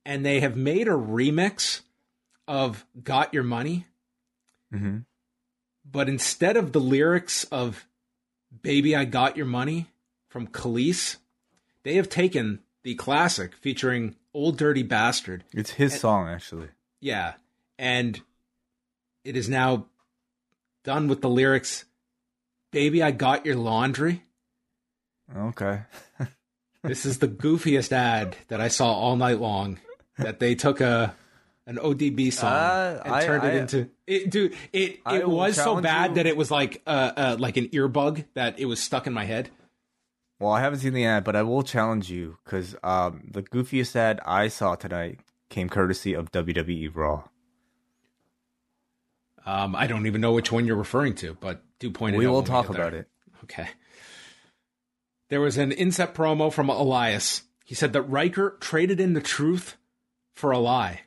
[0.05, 1.81] And they have made a remix
[2.47, 3.87] of Got Your Money,
[4.71, 4.97] Mm-hmm.
[5.89, 7.87] but instead of the lyrics of
[8.61, 9.87] Baby I Got Your Money
[10.29, 11.17] from Kelis,
[11.83, 16.69] they have taken the classic featuring Ol' Dirty Bastard It's his song, actually.
[17.01, 17.33] Yeah.
[17.77, 18.21] And
[19.25, 19.87] it is now
[20.83, 21.85] done with the lyrics
[22.71, 24.23] Baby, I got your laundry.
[25.35, 25.81] Okay.
[26.81, 29.79] This is the goofiest ad that I saw all night long.
[30.17, 31.13] That they took a
[31.67, 34.31] an ODB song Uh, and I- turned it into it.
[34.31, 37.57] Dude, it I it was so bad you- that it was like uh, uh like
[37.57, 39.49] an earbug that it was stuck in my head.
[40.39, 43.95] Well, I haven't seen the ad, but I will challenge you because um, the goofiest
[43.95, 45.19] ad I saw tonight
[45.49, 47.23] came courtesy of WWE Raw.
[49.45, 52.19] Um, I don't even know which one you're referring to, but do point it out.
[52.19, 53.07] We will talk about it.
[53.43, 53.67] Okay.
[55.29, 57.43] There was an inset promo from Elias.
[57.65, 59.75] He said that Ryker traded in the truth
[60.33, 61.01] for a lie.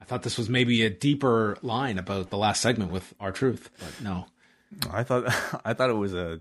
[0.00, 4.02] I thought this was maybe a deeper line about the last segment with R-Truth, but
[4.02, 4.26] no.
[4.90, 5.24] I thought
[5.64, 6.40] I thought it was a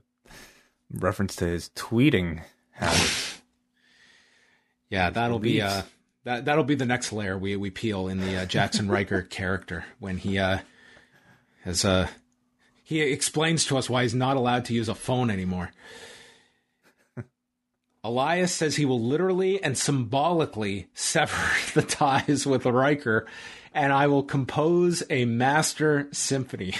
[0.91, 3.25] reference to his tweeting habits.
[4.91, 5.83] Yeah, that'll be uh
[6.23, 9.85] that that'll be the next layer we we peel in the uh, Jaxson Ryker character
[9.99, 10.59] when he uh
[11.63, 12.07] has uh
[12.83, 15.69] he explains to us why he's not allowed to use a phone anymore.
[18.03, 23.27] Elias says he will literally and symbolically sever the ties with Ryker
[23.75, 26.73] and I will compose a master symphony.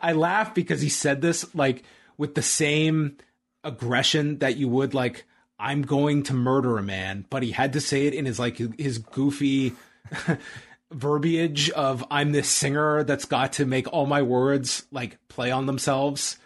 [0.00, 1.82] I laugh because he said this like
[2.16, 3.16] with the same
[3.64, 5.24] aggression that you would like
[5.58, 8.58] I'm going to murder a man, but he had to say it in his like
[8.78, 9.74] his goofy
[10.90, 15.66] verbiage of I'm this singer that's got to make all my words like play on
[15.66, 16.38] themselves.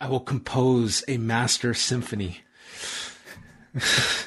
[0.00, 2.40] I will compose a master symphony.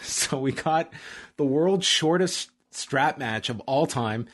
[0.04, 0.92] so we got
[1.38, 4.28] the world's shortest strap match of all time.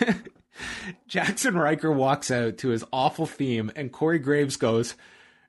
[1.08, 4.94] Jaxson Ryker walks out to his awful theme, and Corey Graves goes,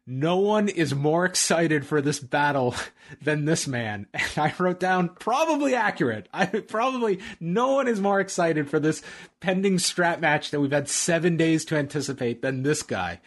[0.06, 2.76] No one is more excited for this battle
[3.22, 4.08] than this man.
[4.14, 6.28] And I wrote down, probably accurate.
[6.34, 9.02] I probably, no one is more excited for this
[9.40, 13.22] pending strap match that we've had seven days to anticipate than this guy.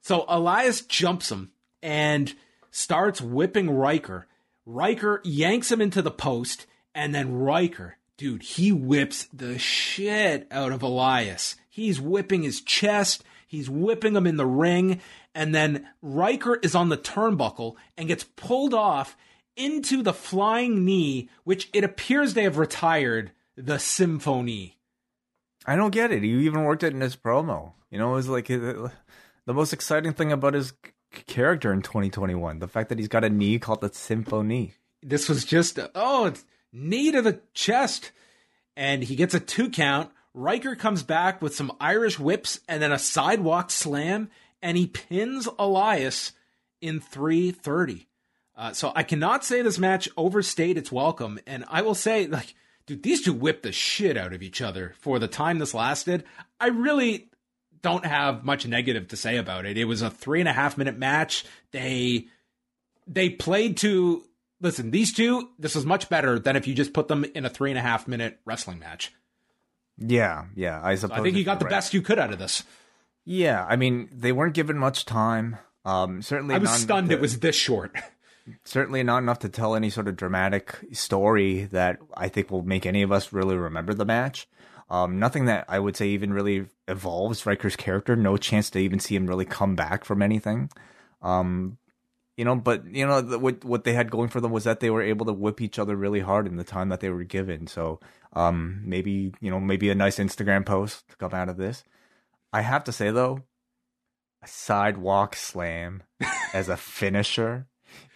[0.00, 1.50] So Elias jumps him
[1.82, 2.34] and
[2.70, 4.26] starts whipping Ryker.
[4.64, 10.72] Ryker yanks him into the post, and then Ryker, dude, he whips the shit out
[10.72, 11.56] of Elias.
[11.68, 15.00] He's whipping his chest, he's whipping him in the ring,
[15.34, 19.16] and then Ryker is on the turnbuckle and gets pulled off
[19.56, 24.78] into the flying knee, which it appears they have retired the symphony.
[25.66, 26.22] I don't get it.
[26.22, 27.72] He even worked it in his promo.
[27.90, 28.88] You know, it was like uh,
[29.46, 30.72] the most exciting thing about his
[31.26, 32.58] character in 2021.
[32.58, 34.74] The fact that he's got a knee called the Symphony.
[35.02, 38.12] this was just oh it's knee to the chest
[38.76, 42.92] and he gets a two count Ryker comes back with some Irish whips and then
[42.92, 44.30] a sidewalk slam
[44.62, 46.32] and he pins Elias
[46.80, 48.06] in 330
[48.56, 52.54] uh, so I cannot say this match overstayed its welcome and I will say like
[52.86, 56.24] dude these two whipped the shit out of each other for the time this lasted
[56.60, 57.28] I really
[57.82, 59.78] don't have much negative to say about it.
[59.78, 61.44] It was a three and a half minute match.
[61.70, 62.26] They
[63.06, 64.24] they played to
[64.60, 64.90] listen.
[64.90, 67.70] These two, this was much better than if you just put them in a three
[67.70, 69.12] and a half minute wrestling match.
[69.98, 70.80] Yeah, yeah.
[70.82, 71.18] I suppose.
[71.18, 71.70] I think he got the right.
[71.70, 72.62] best you could out of this.
[73.24, 75.58] Yeah, I mean, they weren't given much time.
[75.84, 77.94] Um, certainly, I was stunned to- it was this short.
[78.64, 82.86] certainly not enough to tell any sort of dramatic story that I think will make
[82.86, 84.48] any of us really remember the match.
[84.90, 88.16] Um, nothing that I would say even really evolves Ryker's character.
[88.16, 90.70] No chance to even see him really come back from anything.
[91.20, 91.76] Um,
[92.38, 94.78] you know, but you know the, what what they had going for them was that
[94.78, 97.24] they were able to whip each other really hard in the time that they were
[97.24, 97.66] given.
[97.66, 97.98] So
[98.32, 101.82] um, maybe you know maybe a nice Instagram post to come out of this.
[102.52, 103.42] I have to say though,
[104.40, 106.04] a sidewalk slam
[106.54, 107.66] as a finisher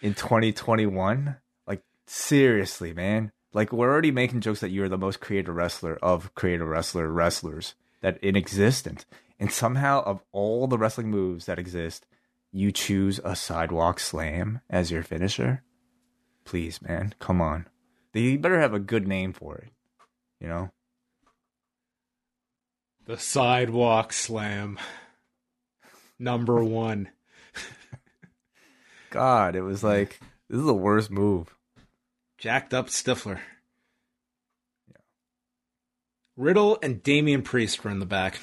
[0.01, 1.35] in 2021
[1.67, 6.33] like seriously man like we're already making jokes that you're the most creative wrestler of
[6.35, 9.05] creative wrestler wrestlers that in existence
[9.39, 12.05] and somehow of all the wrestling moves that exist
[12.53, 15.63] you choose a sidewalk slam as your finisher
[16.45, 17.67] please man come on
[18.13, 19.69] They better have a good name for it
[20.39, 20.69] you know
[23.05, 24.79] The sidewalk slam.
[26.19, 27.09] Number one.
[29.09, 31.55] god it was like this is the worst move
[32.37, 33.39] Jacked up Stifler.
[36.35, 38.39] Riddle and Damian Priest were in the back.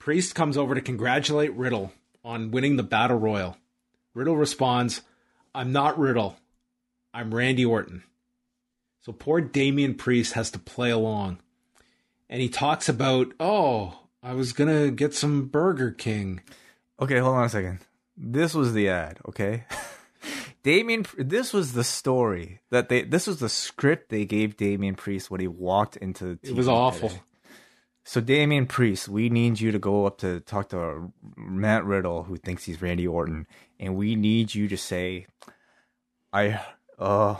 [0.00, 1.92] Priest comes over to congratulate Riddle
[2.28, 3.56] on winning the Battle Royal.
[4.14, 5.00] Riddle responds,
[5.54, 6.36] I'm not Riddle.
[7.14, 8.02] I'm Randy Orton.
[9.00, 11.38] So poor Damian Priest has to play along.
[12.28, 16.42] And he talks about, oh, I was going to get some Burger King.
[17.00, 17.78] Okay, hold on a second.
[18.14, 19.64] This was the ad, okay?
[20.62, 23.02] Damian, this was the story that they.
[23.04, 26.34] This was the script they gave Damian Priest when he walked into.
[26.42, 27.08] The It was awful.
[27.08, 27.22] today.
[28.08, 32.38] So Damian Priest, we need you to go up to talk to Matt Riddle, who
[32.38, 33.46] thinks he's Randy Orton,
[33.78, 35.26] and we need you to say,
[36.32, 36.58] "I,
[36.98, 37.36] uh,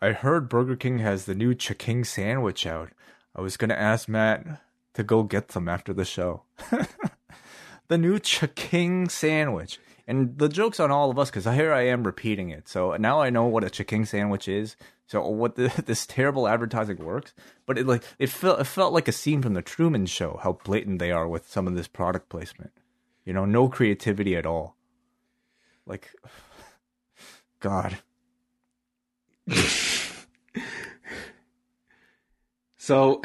[0.00, 2.90] I heard Burger King has the new Ch'King sandwich out.
[3.36, 4.60] I was gonna ask Matt
[4.94, 6.42] to go get some after the show."
[7.86, 9.78] the new Ch'King sandwich.
[10.08, 12.68] And the joke's on all of us because here I am repeating it.
[12.68, 14.74] So now I know what a Ch'King sandwich is.
[15.10, 17.34] So what the, this terrible advertising works.
[17.66, 20.38] But it like it felt it felt like a scene from the Truman Show.
[20.42, 22.72] How blatant they are with some of this product placement.
[23.24, 24.76] You know, no creativity at all.
[25.86, 26.10] Like,
[27.60, 27.98] God.
[32.90, 33.20] So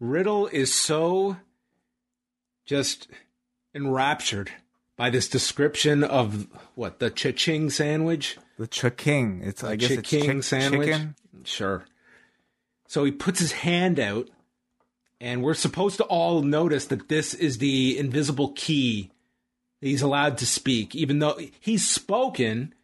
[0.00, 1.36] Riddle is so
[2.64, 3.08] just
[3.74, 4.50] enraptured
[4.96, 9.46] by this description of what the cha-ching sandwich, The Ch'King.
[9.46, 10.88] It's I guess it's chick- sandwich.
[10.88, 11.14] chicken.
[11.44, 11.84] Sure.
[12.88, 14.28] So he puts his hand out,
[15.20, 19.10] and we're supposed to all notice that this is the invisible key
[19.80, 22.74] that he's allowed to speak, even though he's spoken.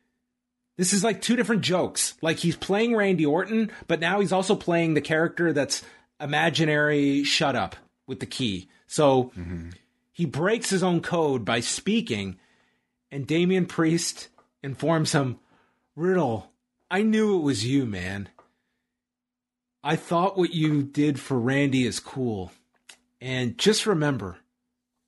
[0.77, 2.15] This is like two different jokes.
[2.21, 5.83] Like he's playing Randy Orton, but now he's also playing the character that's
[6.21, 8.69] imaginary shut up with the key.
[8.87, 9.71] So mm-hmm.
[10.13, 12.39] he breaks his own code by speaking,
[13.11, 14.29] and Damian Priest
[14.63, 15.39] informs him,
[15.95, 16.51] Riddle,
[16.91, 18.29] I knew it was you, man.
[19.85, 22.53] I thought what you did for Randy is cool.
[23.21, 24.39] And just remember,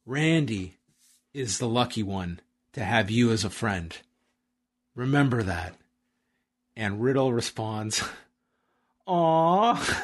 [0.05, 0.77] Randy
[1.33, 2.41] is the lucky one
[2.73, 3.97] to have you as a friend.
[4.95, 5.75] Remember that.
[6.77, 8.03] And Riddle responds,
[9.07, 10.01] Aw.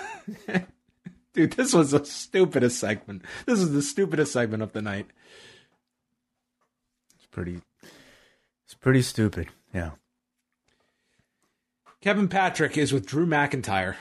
[1.33, 3.25] Dude, this was the stupidest segment.
[3.47, 5.07] This is the stupidest segment of the night.
[7.17, 7.61] It's pretty.
[8.65, 9.49] It's pretty stupid.
[9.73, 9.91] Yeah.
[12.01, 13.97] Kevin Patrick is with Drew McIntyre.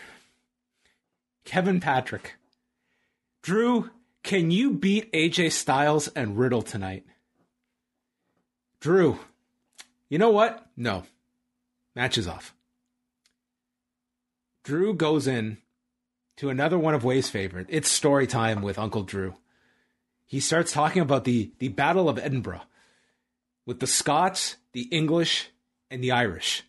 [1.44, 2.36] Kevin Patrick.
[3.42, 3.90] Drew,
[4.24, 7.06] can you beat AJ Styles and Riddle tonight?
[8.80, 9.20] Drew,
[10.08, 10.66] you know what?
[10.78, 11.04] No.
[11.94, 12.54] Match is off.
[14.64, 15.58] Drew goes in
[16.38, 17.68] to another one of Wai's favorite.
[17.70, 19.36] It's story time with Uncle Drew.
[20.26, 22.62] He starts talking about the, the Battle of Edinburgh
[23.66, 25.50] with the Scots, the English,
[25.92, 26.64] and the Irish.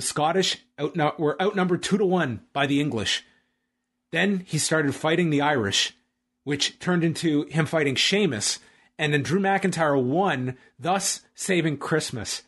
[0.00, 3.22] The Scottish outnu- were outnumbered two to one by the English.
[4.12, 5.94] Then he started fighting the Irish,
[6.42, 8.60] which turned into him fighting Sheamus,
[8.98, 12.44] and then Drew McIntyre won, thus saving Christmas.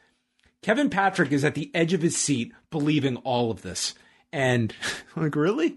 [0.62, 3.94] Kevin Patrick is at the edge of his seat, believing all of this.
[4.32, 4.74] And,
[5.14, 5.76] like, really?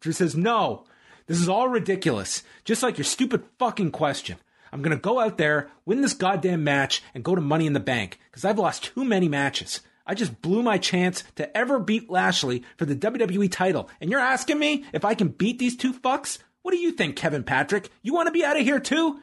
[0.00, 0.86] Drew says, no,
[1.26, 2.42] this is all ridiculous.
[2.64, 4.38] Just like your stupid fucking question.
[4.72, 7.74] I'm going to go out there, win this goddamn match, and go to Money in
[7.74, 9.82] the Bank, because I've lost too many matches.
[10.06, 13.88] I just blew my chance to ever beat Lashley for the WWE title.
[14.00, 16.38] And you're asking me if I can beat these two fucks?
[16.62, 17.90] What do you think, Kevin Patrick?
[18.02, 19.20] You want to be out of here too?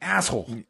[0.00, 0.64] Asshole.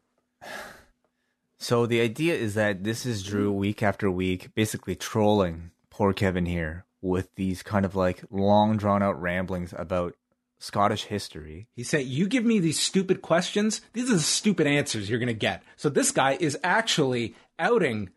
[1.57, 6.45] So the idea is that this is Drew week after week, basically trolling poor Kevin
[6.45, 10.15] here with these kind of like long drawn out ramblings about
[10.59, 11.67] Scottish history.
[11.75, 15.27] He said, You give me these stupid questions, these are the stupid answers you're going
[15.27, 15.63] to get.
[15.75, 18.09] So this guy is actually outing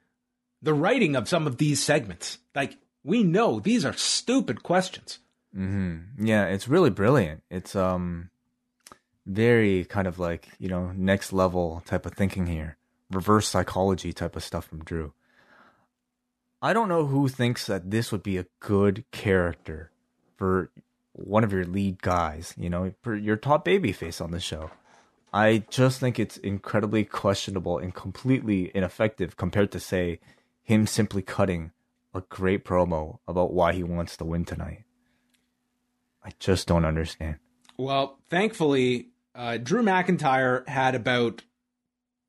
[0.62, 2.38] the writing of some of these segments.
[2.54, 5.18] Like, we know these are stupid questions.
[5.56, 6.26] Mm-hmm.
[6.26, 7.42] Yeah, it's really brilliant.
[7.50, 8.30] It's um
[9.26, 12.76] very kind of like, you know, next level type of thinking here.
[13.10, 15.12] Reverse psychology type of stuff from Drew.
[16.60, 19.90] I don't know who thinks that this would be a good character
[20.36, 20.70] for
[21.18, 24.70] one of your lead guys, you know, your top baby face on the show.
[25.32, 30.20] I just think it's incredibly questionable and completely ineffective compared to say
[30.62, 31.72] him simply cutting
[32.14, 34.84] a great promo about why he wants to win tonight.
[36.24, 37.36] I just don't understand.
[37.76, 41.42] Well, thankfully, uh, Drew McIntyre had about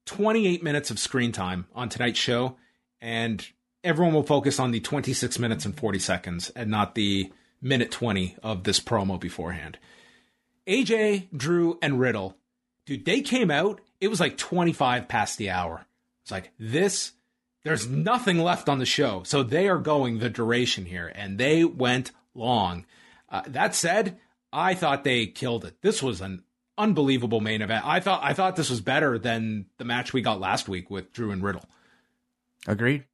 [0.05, 2.57] 28 minutes of screen time on tonight's show,
[3.01, 3.45] and
[3.83, 8.37] everyone will focus on the 26 minutes and 40 seconds and not the minute 20
[8.43, 9.77] of this promo beforehand.
[10.67, 12.37] AJ, Drew, and Riddle,
[12.85, 15.85] dude, they came out, it was like 25 past the hour.
[16.21, 17.13] It's like, this,
[17.63, 19.23] there's nothing left on the show.
[19.23, 22.85] So they are going the duration here, and they went long.
[23.29, 24.19] Uh, that said,
[24.51, 25.81] I thought they killed it.
[25.81, 26.43] This was an
[26.77, 27.85] unbelievable main event.
[27.85, 31.11] I thought I thought this was better than the match we got last week with
[31.11, 31.65] Drew and Riddle.
[32.65, 33.05] Agreed.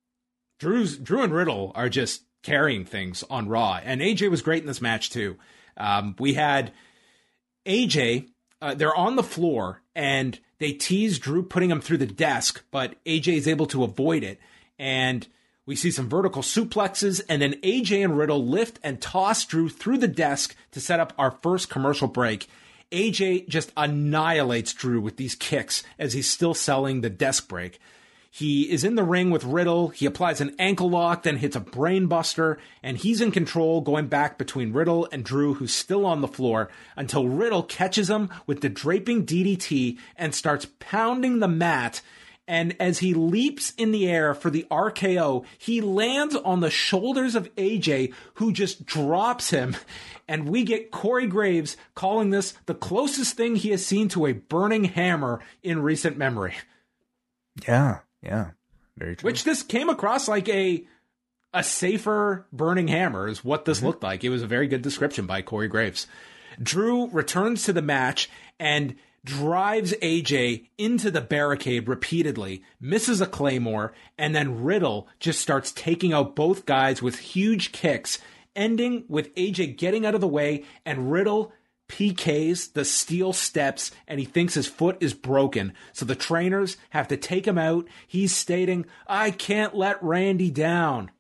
[0.59, 4.67] Drew's Drew and Riddle are just carrying things on Raw, and AJ was great in
[4.67, 5.37] this match too.
[5.77, 6.71] Um, we had
[7.65, 8.29] AJ.
[8.61, 13.03] Uh, they're on the floor and they tease Drew putting him through the desk, but
[13.03, 14.39] AJ is able to avoid it.
[14.79, 15.27] And
[15.65, 19.97] we see some vertical suplexes, and then AJ and Riddle lift and toss Drew through
[19.97, 22.47] the desk to set up our first commercial break.
[22.91, 27.79] AJ just annihilates Drew with these kicks as he's still selling the desk break.
[28.35, 29.87] He is in the ring with Riddle.
[29.87, 34.37] He applies an ankle lock, then hits a brainbuster, and he's in control going back
[34.37, 38.67] between Riddle and Drew, who's still on the floor, until Riddle catches him with the
[38.67, 42.01] draping DDT and starts pounding the mat.
[42.45, 47.35] And as he leaps in the air for the RKO, he lands on the shoulders
[47.35, 49.77] of AJ, who just drops him.
[50.27, 54.33] And we get Corey Graves calling this the closest thing he has seen to a
[54.33, 56.55] burning hammer in recent memory.
[57.65, 58.51] Yeah, yeah,
[58.97, 59.27] very true.
[59.27, 60.85] Which this came across like a
[61.53, 63.87] a safer burning hammer is what this mm-hmm.
[63.87, 64.23] looked like.
[64.23, 66.05] It was a very good description by Corey Graves.
[66.61, 68.29] Drew returns to the match
[68.59, 75.71] and drives AJ into the barricade repeatedly, misses a claymore, and then Riddle just starts
[75.71, 78.19] taking out both guys with huge kicks,
[78.55, 81.51] ending with AJ getting out of the way and Riddle
[81.87, 85.73] PKs the steel steps and he thinks his foot is broken.
[85.93, 87.87] So the trainers have to take him out.
[88.07, 91.11] He's stating, I can't let Randy down.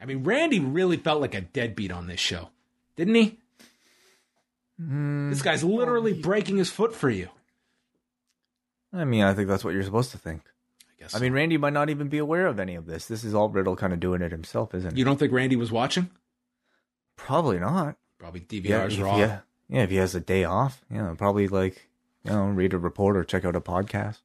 [0.00, 2.48] I mean, Randy really felt like a deadbeat on this show,
[2.96, 3.38] didn't he?
[4.80, 7.28] Mm, This guy's literally breaking his foot for you.
[8.92, 10.42] I mean, I think that's what you're supposed to think.
[10.98, 11.14] I guess.
[11.14, 13.06] I mean, Randy might not even be aware of any of this.
[13.06, 14.98] This is all Riddle kind of doing it himself, isn't it?
[14.98, 16.10] you don't think Randy was watching?
[17.16, 17.96] Probably not.
[18.18, 19.18] Probably DVR's if, raw.
[19.18, 19.40] yeah,
[19.70, 19.82] yeah.
[19.82, 21.88] If he has a day off, you know, probably like
[22.24, 24.18] you know, read a report or check out a podcast.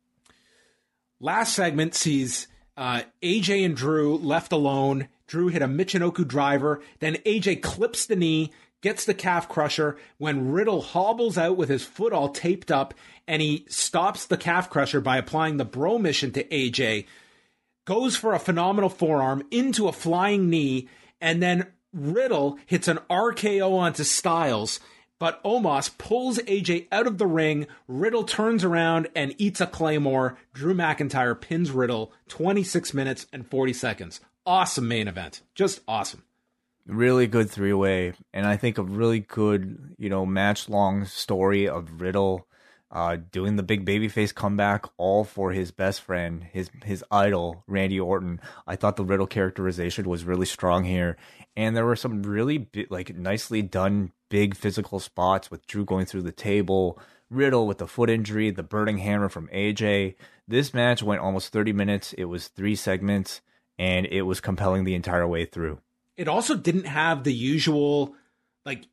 [1.19, 5.07] Last segment sees uh, AJ and Drew left alone.
[5.27, 6.81] Drew hit a Michinoku driver.
[6.99, 8.51] Then AJ clips the knee,
[8.81, 9.97] gets the calf crusher.
[10.17, 12.93] When Riddle hobbles out with his foot all taped up,
[13.27, 17.05] and he stops the calf crusher by applying the Bromission to AJ,
[17.85, 20.89] goes for a phenomenal forearm into a flying knee,
[21.21, 24.79] and then Riddle hits an RKO onto Styles.
[25.19, 27.67] But Omos pulls AJ out of the ring.
[27.87, 30.37] Riddle turns around and eats a claymore.
[30.53, 34.19] Drew McIntyre pins Riddle 26 minutes and 40 seconds.
[34.45, 35.41] Awesome main event.
[35.55, 36.23] Just awesome.
[36.85, 41.67] Really good three way, and I think a really good you know match long story
[41.67, 42.47] of Riddle
[42.91, 47.99] uh, doing the big babyface comeback, all for his best friend, his his idol Randy
[47.99, 48.39] Orton.
[48.67, 51.17] I thought the Riddle characterization was really strong here,
[51.55, 56.05] and there were some really bi- like nicely done big physical spots with Drew going
[56.05, 56.99] through the table,
[57.29, 60.15] Riddle with the foot injury, the burning hammer from AJ.
[60.47, 62.13] This match went almost 30 minutes.
[62.13, 63.41] It was three segments,
[63.79, 65.79] and it was compelling the entire way through.
[66.17, 68.15] It also didn't have the usual,
[68.65, 68.85] like,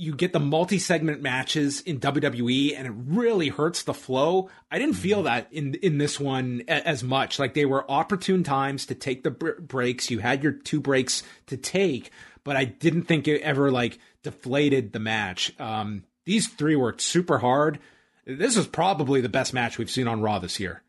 [0.00, 4.48] you get the multi segment matches in WWE and it really hurts the flow.
[4.70, 7.38] I didn't feel that in in this one a- as much.
[7.40, 10.08] Like they were opportune times to take the br- breaks.
[10.08, 12.10] You had your two breaks to take,
[12.44, 15.52] but I didn't think it ever like deflated the match.
[15.58, 17.80] Um, these three worked super hard.
[18.24, 20.82] This was probably the best match we've seen on Raw this year.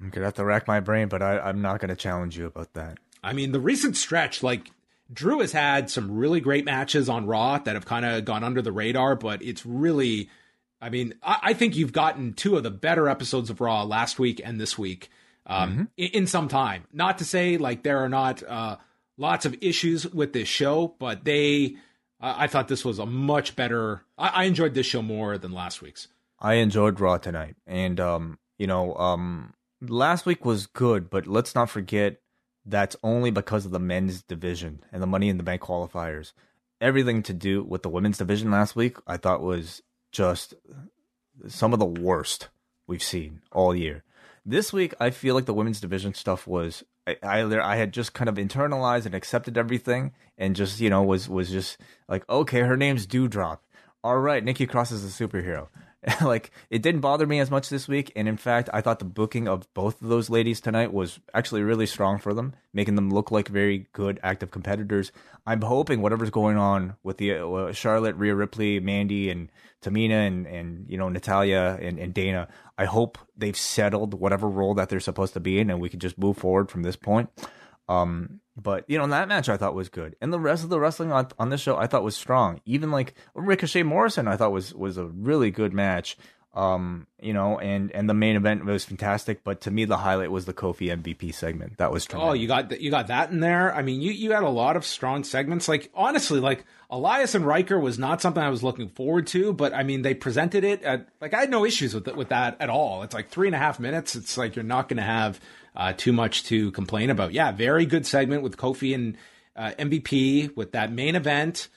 [0.00, 2.72] I'm gonna have to rack my brain, but I, I'm not gonna challenge you about
[2.74, 2.98] that.
[3.22, 4.70] I mean, the recent stretch, like
[5.12, 8.62] Drew has had some really great matches on Raw that have kind of gone under
[8.62, 10.30] the radar, but it's really,
[10.80, 14.18] I mean, I, I, think you've gotten two of the better episodes of Raw last
[14.18, 15.10] week and this week
[15.46, 15.82] um, mm-hmm.
[15.96, 16.84] in, in, some time.
[16.92, 18.76] Not to say like there are not uh,
[19.18, 21.76] lots of issues with this show, but they,
[22.20, 24.02] uh, I thought this was a much better.
[24.16, 26.08] I, I, enjoyed this show more than last week's.
[26.40, 31.54] I enjoyed Raw tonight, and um, you know, um, last week was good, but let's
[31.54, 32.20] not forget
[32.66, 36.32] that's only because of the men's division and the Money in the Bank qualifiers.
[36.80, 39.82] Everything to do with the women's division last week, I thought was
[40.12, 40.54] just
[41.48, 42.48] some of the worst
[42.86, 44.02] we've seen all year.
[44.46, 48.12] This week, I feel like the women's division stuff was I, I, I had just
[48.12, 51.78] kind of internalized and accepted everything, and just you know was was just
[52.08, 53.58] like okay, her name's Doudrop.
[54.02, 55.68] All right, Nikki Cross is a superhero.
[56.22, 59.04] like it didn't bother me as much this week and in fact i thought the
[59.04, 63.08] booking of both of those ladies tonight was actually really strong for them making them
[63.08, 65.12] look like very good active competitors.
[65.46, 69.50] I'm hoping whatever's going on with the uh, charlotte rhea ripley mandy and
[69.80, 72.48] tamina and, and you know natalya and, and dana
[72.78, 76.00] i hope they've settled whatever role that they're supposed to be in and we can
[76.00, 77.28] just move forward from this point
[77.88, 80.80] um, but you know that match I thought was good, and the rest of the
[80.80, 82.60] wrestling on, on this show I thought was strong.
[82.64, 86.16] Even like Ricochet Morrison, I thought was was a really good match.
[86.54, 90.30] Um, you know, and and the main event was fantastic, but to me the highlight
[90.30, 91.78] was the Kofi MVP segment.
[91.78, 92.30] That was tremendous.
[92.30, 93.74] oh, you got you got that in there.
[93.74, 95.66] I mean, you you had a lot of strong segments.
[95.66, 99.74] Like honestly, like Elias and Ryker was not something I was looking forward to, but
[99.74, 102.56] I mean they presented it at like I had no issues with it, with that
[102.60, 103.02] at all.
[103.02, 104.14] It's like three and a half minutes.
[104.14, 105.40] It's like you're not going to have
[105.74, 107.32] uh, too much to complain about.
[107.32, 109.16] Yeah, very good segment with Kofi and
[109.56, 111.68] uh, MVP with that main event.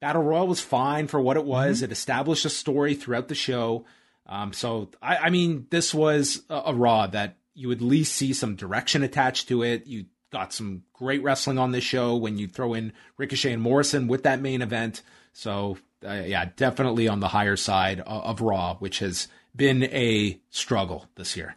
[0.00, 1.78] Battle Royal was fine for what it was.
[1.78, 1.86] Mm-hmm.
[1.86, 3.84] It established a story throughout the show.
[4.26, 8.32] Um, so I, I, mean, this was a, a, Raw that you at least see
[8.32, 9.86] some direction attached to it.
[9.86, 14.06] You got some great wrestling on this show when you throw in Ricochet and Morrison
[14.06, 15.02] with that main event.
[15.32, 20.40] So uh, yeah, definitely on the higher side of, of Raw, which has been a
[20.50, 21.56] struggle this year.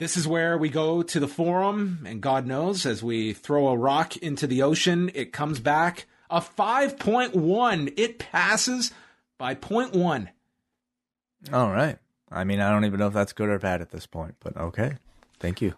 [0.00, 3.76] This is where we go to the forum, and God knows, as we throw a
[3.76, 7.92] rock into the ocean, it comes back a 5.1.
[7.98, 8.92] It passes
[9.36, 10.28] by 0.1.
[11.52, 11.98] All right.
[12.32, 14.56] I mean, I don't even know if that's good or bad at this point, but
[14.56, 14.96] okay.
[15.38, 15.74] Thank you.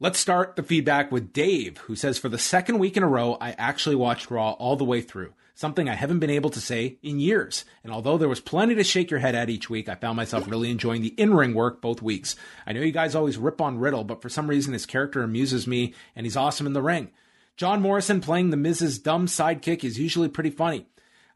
[0.00, 3.38] Let's start the feedback with Dave, who says, For the second week in a row,
[3.40, 6.98] I actually watched Raw all the way through something I haven't been able to say
[7.02, 7.64] in years.
[7.84, 10.48] And although there was plenty to shake your head at each week, I found myself
[10.48, 12.36] really enjoying the in ring work both weeks.
[12.66, 15.66] I know you guys always rip on Riddle, but for some reason his character amuses
[15.66, 17.10] me and he's awesome in the ring.
[17.56, 20.86] John Morrison playing the Miz's dumb sidekick is usually pretty funny.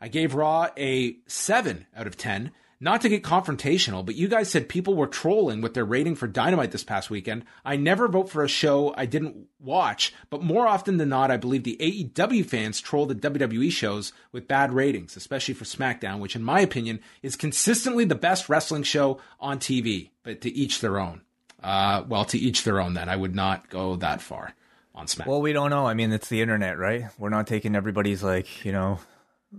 [0.01, 4.51] I gave Raw a 7 out of 10 not to get confrontational, but you guys
[4.51, 7.45] said people were trolling with their rating for Dynamite this past weekend.
[7.65, 11.39] I never vote for a show I didn't watch, but more often than not, I
[11.39, 16.37] believe the AEW fans troll the WWE shows with bad ratings, especially for SmackDown, which
[16.37, 20.99] in my opinion is consistently the best wrestling show on TV, but to each their
[20.99, 21.23] own.
[21.63, 23.09] Uh, well, to each their own then.
[23.09, 24.55] I would not go that far
[24.95, 25.27] on SmackDown.
[25.27, 25.87] Well, we don't know.
[25.87, 27.07] I mean, it's the internet, right?
[27.19, 28.99] We're not taking everybody's like, you know,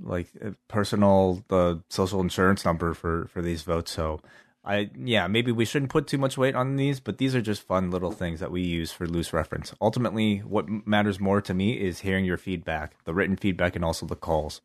[0.01, 3.91] like uh, personal the social insurance number for for these votes.
[3.91, 4.21] So
[4.63, 7.61] I yeah, maybe we shouldn't put too much weight on these, but these are just
[7.61, 9.73] fun little things that we use for loose reference.
[9.79, 14.05] Ultimately, what matters more to me is hearing your feedback, the written feedback, and also
[14.05, 14.61] the calls.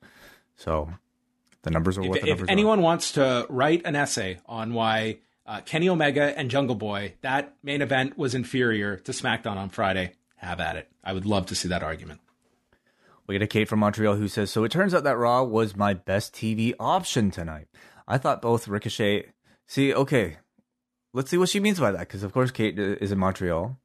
[0.56, 0.92] So
[1.62, 2.82] the numbers are what if, the numbers if anyone are.
[2.82, 7.82] wants to write an essay on why uh, Kenny Omega and Jungle Boy that main
[7.82, 10.88] event was inferior to SmackDown on Friday, have at it.
[11.04, 12.20] I would love to see that argument.
[13.32, 15.74] We get a Kate from Montreal who says, So it turns out that Raw was
[15.74, 17.66] my best TV option tonight.
[18.06, 19.32] I thought both Ricochet.
[19.66, 20.36] See, okay,
[21.14, 23.78] let's see what she means by that, because of course Kate is in Montreal.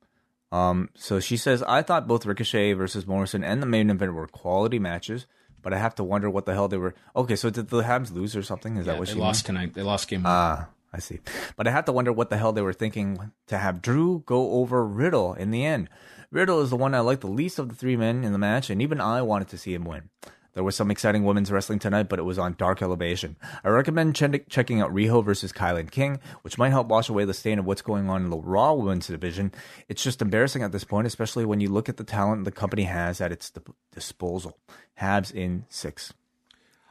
[0.52, 4.28] Um, so she says, I thought both Ricochet versus Morrison and the main event were
[4.28, 5.28] quality matches,
[5.62, 6.94] but I have to wonder what the hell they were.
[7.16, 8.76] Okay, so did the Habs lose or something?
[8.76, 9.60] Is yeah, that what they she lost meant?
[9.60, 9.74] tonight?
[9.76, 10.24] They lost game.
[10.26, 11.20] Ah, I see.
[11.56, 14.52] But I have to wonder what the hell they were thinking to have Drew go
[14.60, 15.88] over Riddle in the end.
[16.32, 18.70] Riddle is the one I like the least of the three men in the match,
[18.70, 20.10] and even I wanted to see him win.
[20.58, 23.36] There was some exciting women's wrestling tonight, but it was on Dark Elevation.
[23.64, 27.34] I recommend ch- checking out Riho versus Kilynn King, which might help wash away the
[27.36, 29.52] stain of what's going on in the Raw women's division.
[29.88, 32.84] It's just embarrassing at this point, especially when you look at the talent the company
[32.84, 33.54] has at its
[33.94, 34.58] disposal.
[35.00, 36.12] Habs in six.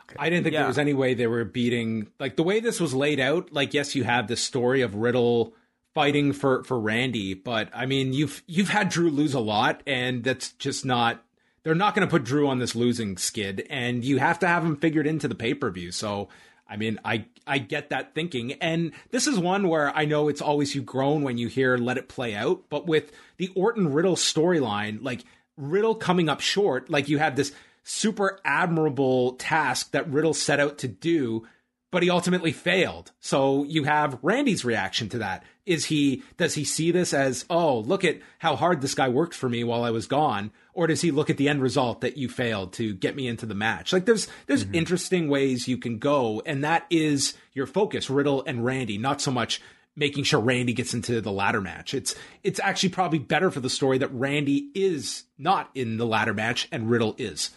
[0.05, 0.17] Okay.
[0.21, 0.61] I didn't think yeah.
[0.61, 3.53] there was any way they were beating like the way this was laid out.
[3.53, 5.55] Like, yes, you have the story of Riddle
[5.97, 10.23] fighting for for Randy, but I mean, you've you've had Drew lose a lot, and
[10.23, 11.24] that's just not.
[11.62, 14.62] They're not going to put Drew on this losing skid, and you have to have
[14.62, 15.90] him figured into the pay per view.
[15.90, 16.28] So,
[16.68, 20.43] I mean, I I get that thinking, and this is one where I know it's
[20.43, 24.16] always you groan when you hear "let it play out," but with the Orton Riddle
[24.16, 25.24] storyline, like
[25.56, 27.52] Riddle coming up short, like you have this
[27.85, 31.47] super admirable task that Riddle set out to do
[31.91, 33.13] but he ultimately failed.
[33.21, 35.45] So you have Randy's reaction to that.
[35.65, 39.35] Is he does he see this as, "Oh, look at how hard this guy worked
[39.35, 42.17] for me while I was gone?" Or does he look at the end result that
[42.17, 43.93] you failed to get me into the match?
[43.93, 44.75] Like there's there's mm-hmm.
[44.75, 49.31] interesting ways you can go and that is your focus, Riddle and Randy, not so
[49.31, 49.61] much
[49.97, 51.95] making sure Randy gets into the ladder match.
[51.95, 56.35] It's it's actually probably better for the story that Randy is not in the ladder
[56.35, 57.51] match and Riddle is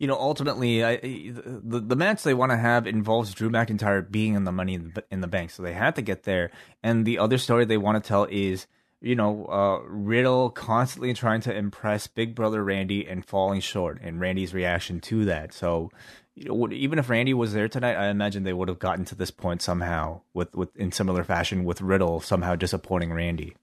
[0.00, 4.34] you know, ultimately, I, the the match they want to have involves Drew McIntyre being
[4.34, 6.50] in the Money in the, in the Bank, so they had to get there.
[6.82, 8.66] And the other story they want to tell is,
[9.02, 14.18] you know, uh, Riddle constantly trying to impress Big Brother Randy and falling short, and
[14.18, 15.52] Randy's reaction to that.
[15.52, 15.90] So,
[16.34, 19.14] you know, even if Randy was there tonight, I imagine they would have gotten to
[19.14, 23.54] this point somehow, with with in similar fashion, with Riddle somehow disappointing Randy.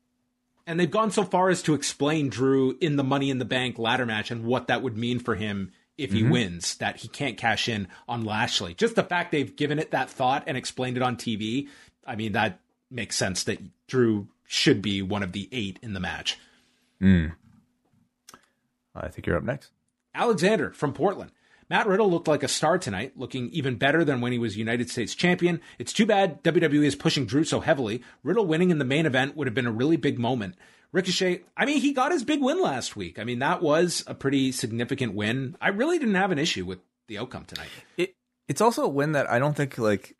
[0.67, 3.79] And they've gone so far as to explain Drew in the Money in the Bank
[3.79, 6.31] ladder match and what that would mean for him if he mm-hmm.
[6.31, 8.73] wins that he can't cash in on Lashley.
[8.73, 11.67] Just the fact they've given it that thought and explained it on TV,
[12.05, 12.59] I mean that
[12.89, 16.37] makes sense that Drew should be one of the eight in the match.
[17.01, 17.33] Mm.
[18.95, 19.71] I think you're up next.
[20.15, 21.31] Alexander from Portland.
[21.69, 24.89] Matt Riddle looked like a star tonight, looking even better than when he was United
[24.89, 25.59] States champion.
[25.77, 28.01] It's too bad WWE is pushing Drew so heavily.
[28.23, 30.55] Riddle winning in the main event would have been a really big moment.
[30.91, 33.19] Ricochet, I mean, he got his big win last week.
[33.19, 35.55] I mean, that was a pretty significant win.
[35.61, 37.69] I really didn't have an issue with the outcome tonight.
[37.97, 38.15] It
[38.47, 40.15] it's also a win that I don't think like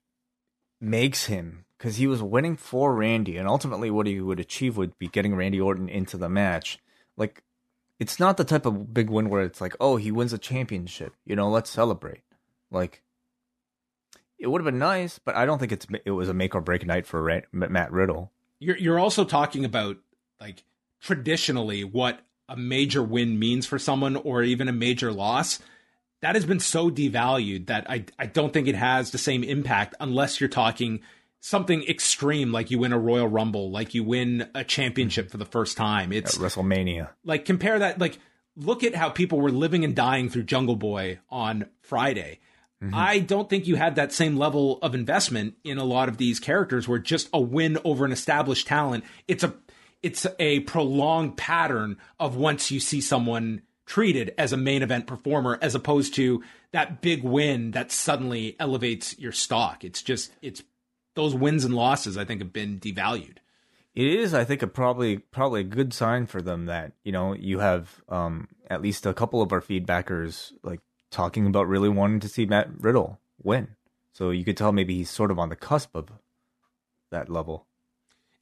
[0.82, 4.98] makes him because he was winning for Randy, and ultimately what he would achieve would
[4.98, 6.80] be getting Randy Orton into the match.
[7.16, 7.44] Like,
[8.00, 11.14] it's not the type of big win where it's like, oh, he wins a championship.
[11.26, 12.22] You know, let's celebrate.
[12.72, 13.04] Like,
[14.40, 16.62] it would have been nice, but I don't think it's it was a make or
[16.62, 18.32] break night for Matt Riddle.
[18.60, 19.98] You're you're also talking about
[20.40, 20.64] like
[21.02, 22.20] traditionally what
[22.50, 25.60] a major win means for someone or even a major loss
[26.22, 29.96] that has been so devalued that I, I don't think it has the same impact
[30.00, 31.02] unless you're talking
[31.40, 35.46] something extreme like you win a Royal Rumble, like you win a championship for the
[35.46, 36.12] first time.
[36.12, 37.10] It's At WrestleMania.
[37.24, 38.18] Like compare that like
[38.56, 42.40] look at how people were living and dying through Jungle Boy on Friday.
[42.84, 42.94] Mm-hmm.
[42.94, 46.40] I don't think you had that same level of investment in a lot of these
[46.40, 49.04] characters where just a win over an established talent.
[49.28, 49.56] It's a
[50.04, 55.58] it's a prolonged pattern of once you see someone treated as a main event performer
[55.62, 59.84] as opposed to that big win that suddenly elevates your stock.
[59.84, 60.64] It's just it's
[61.16, 63.38] those wins and losses I think have been devalued.
[63.96, 67.34] It is, I think, a probably probably a good sign for them that you know
[67.34, 72.20] you have um, at least a couple of our feedbackers like talking about really wanting
[72.20, 73.70] to see Matt Riddle win.
[74.14, 76.10] So you could tell maybe he's sort of on the cusp of
[77.12, 77.67] that level.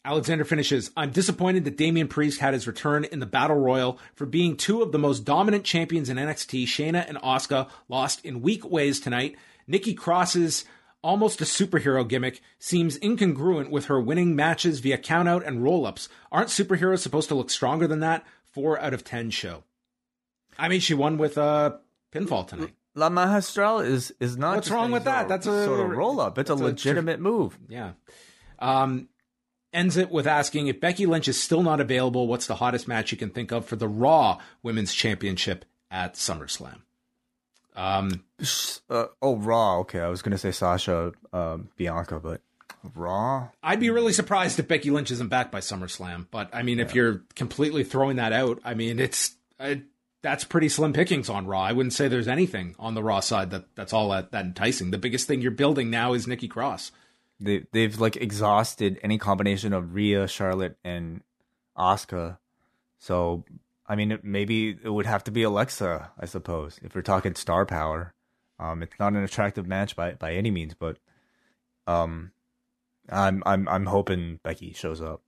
[0.06, 4.28] Alexander finishes, I'm disappointed that Damian Priest had his return in the Battle Royal for
[4.28, 6.66] being two of the most dominant champions in NXT.
[6.66, 9.36] Shayna and Asuka lost in weak ways tonight.
[9.66, 10.64] Nikki Cross's
[11.02, 16.08] almost a superhero gimmick seems incongruent with her winning matches via countout and roll-ups.
[16.32, 18.24] Aren't superheroes supposed to look stronger than that?
[18.54, 19.64] 4 out of 10 show.
[20.58, 21.80] I mean, she won with a
[22.12, 22.76] pinfall tonight.
[22.94, 24.56] La Magistral is is not.
[24.56, 25.28] What's wrong with that?
[25.28, 26.38] That's a sort of roll up.
[26.38, 27.58] It's a legitimate a move.
[27.68, 27.92] Yeah.
[28.58, 29.10] Um,
[29.76, 33.12] ends it with asking if Becky Lynch is still not available, what's the hottest match
[33.12, 36.80] you can think of for the Raw Women's Championship at SummerSlam?
[37.76, 38.24] Um,
[38.90, 39.80] uh, oh, Raw.
[39.80, 42.42] Okay, I was going to say Sasha uh, Bianca, but
[42.94, 43.50] Raw.
[43.62, 46.28] I'd be really surprised if Becky Lynch isn't back by SummerSlam.
[46.32, 46.86] But I mean, yeah.
[46.86, 49.36] if you're completely throwing that out, I mean, it's
[50.22, 51.62] that's pretty slim pickings on Raw.
[51.62, 54.92] I wouldn't say there's anything on the Raw side that that's all that, that enticing.
[54.92, 56.92] The biggest thing you're building now is Nikki Cross.
[57.40, 61.22] They they've like exhausted any combination of Rhea, Charlotte, and
[61.78, 62.38] Asuka.
[62.98, 63.44] So
[63.88, 67.66] I mean, maybe it would have to be Alexa, I suppose, if we're talking star
[67.66, 68.14] power.
[68.58, 70.98] Um, it's not an attractive match by by any means, but
[71.88, 72.32] um,
[73.10, 75.22] I'm I'm I'm hoping Becky shows up.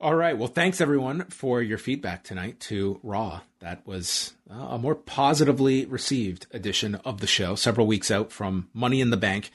[0.00, 0.36] All right.
[0.36, 3.40] Well, thanks everyone for your feedback tonight to Raw.
[3.60, 9.00] That was a more positively received edition of the show, several weeks out from Money
[9.00, 9.50] in the Bank.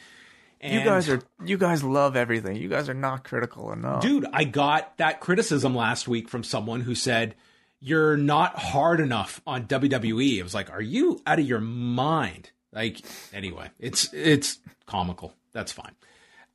[0.61, 2.57] And you guys are you guys love everything.
[2.57, 4.01] You guys are not critical enough.
[4.01, 7.35] Dude, I got that criticism last week from someone who said
[7.79, 10.37] you're not hard enough on WWE.
[10.37, 12.99] It was like, "Are you out of your mind?" Like
[13.33, 15.33] anyway, it's it's comical.
[15.53, 15.95] That's fine.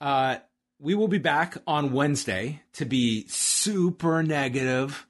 [0.00, 0.36] Uh
[0.78, 5.06] we will be back on Wednesday to be super negative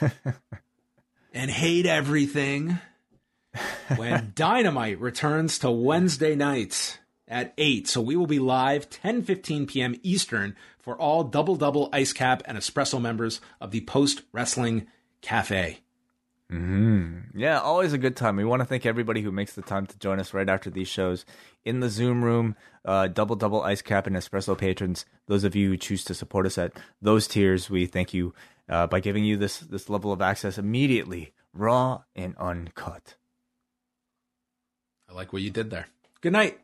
[1.32, 2.78] and hate everything
[3.96, 6.98] when Dynamite returns to Wednesday nights
[7.30, 7.88] at 8.
[7.88, 9.94] So we will be live 10:15 p.m.
[10.02, 14.88] Eastern for all double double ice cap and espresso members of the Post Wrestling
[15.22, 15.78] Cafe.
[17.32, 18.34] Yeah, always a good time.
[18.34, 20.88] We want to thank everybody who makes the time to join us right after these
[20.88, 21.24] shows
[21.64, 22.56] in the Zoom room.
[22.84, 25.06] Uh, double double ice cap and espresso patrons.
[25.26, 28.34] Those of you who choose to support us at those tiers, we thank you
[28.68, 33.14] uh, by giving you this this level of access immediately, raw and uncut.
[35.08, 35.86] I like what you did there.
[36.20, 36.58] Good night.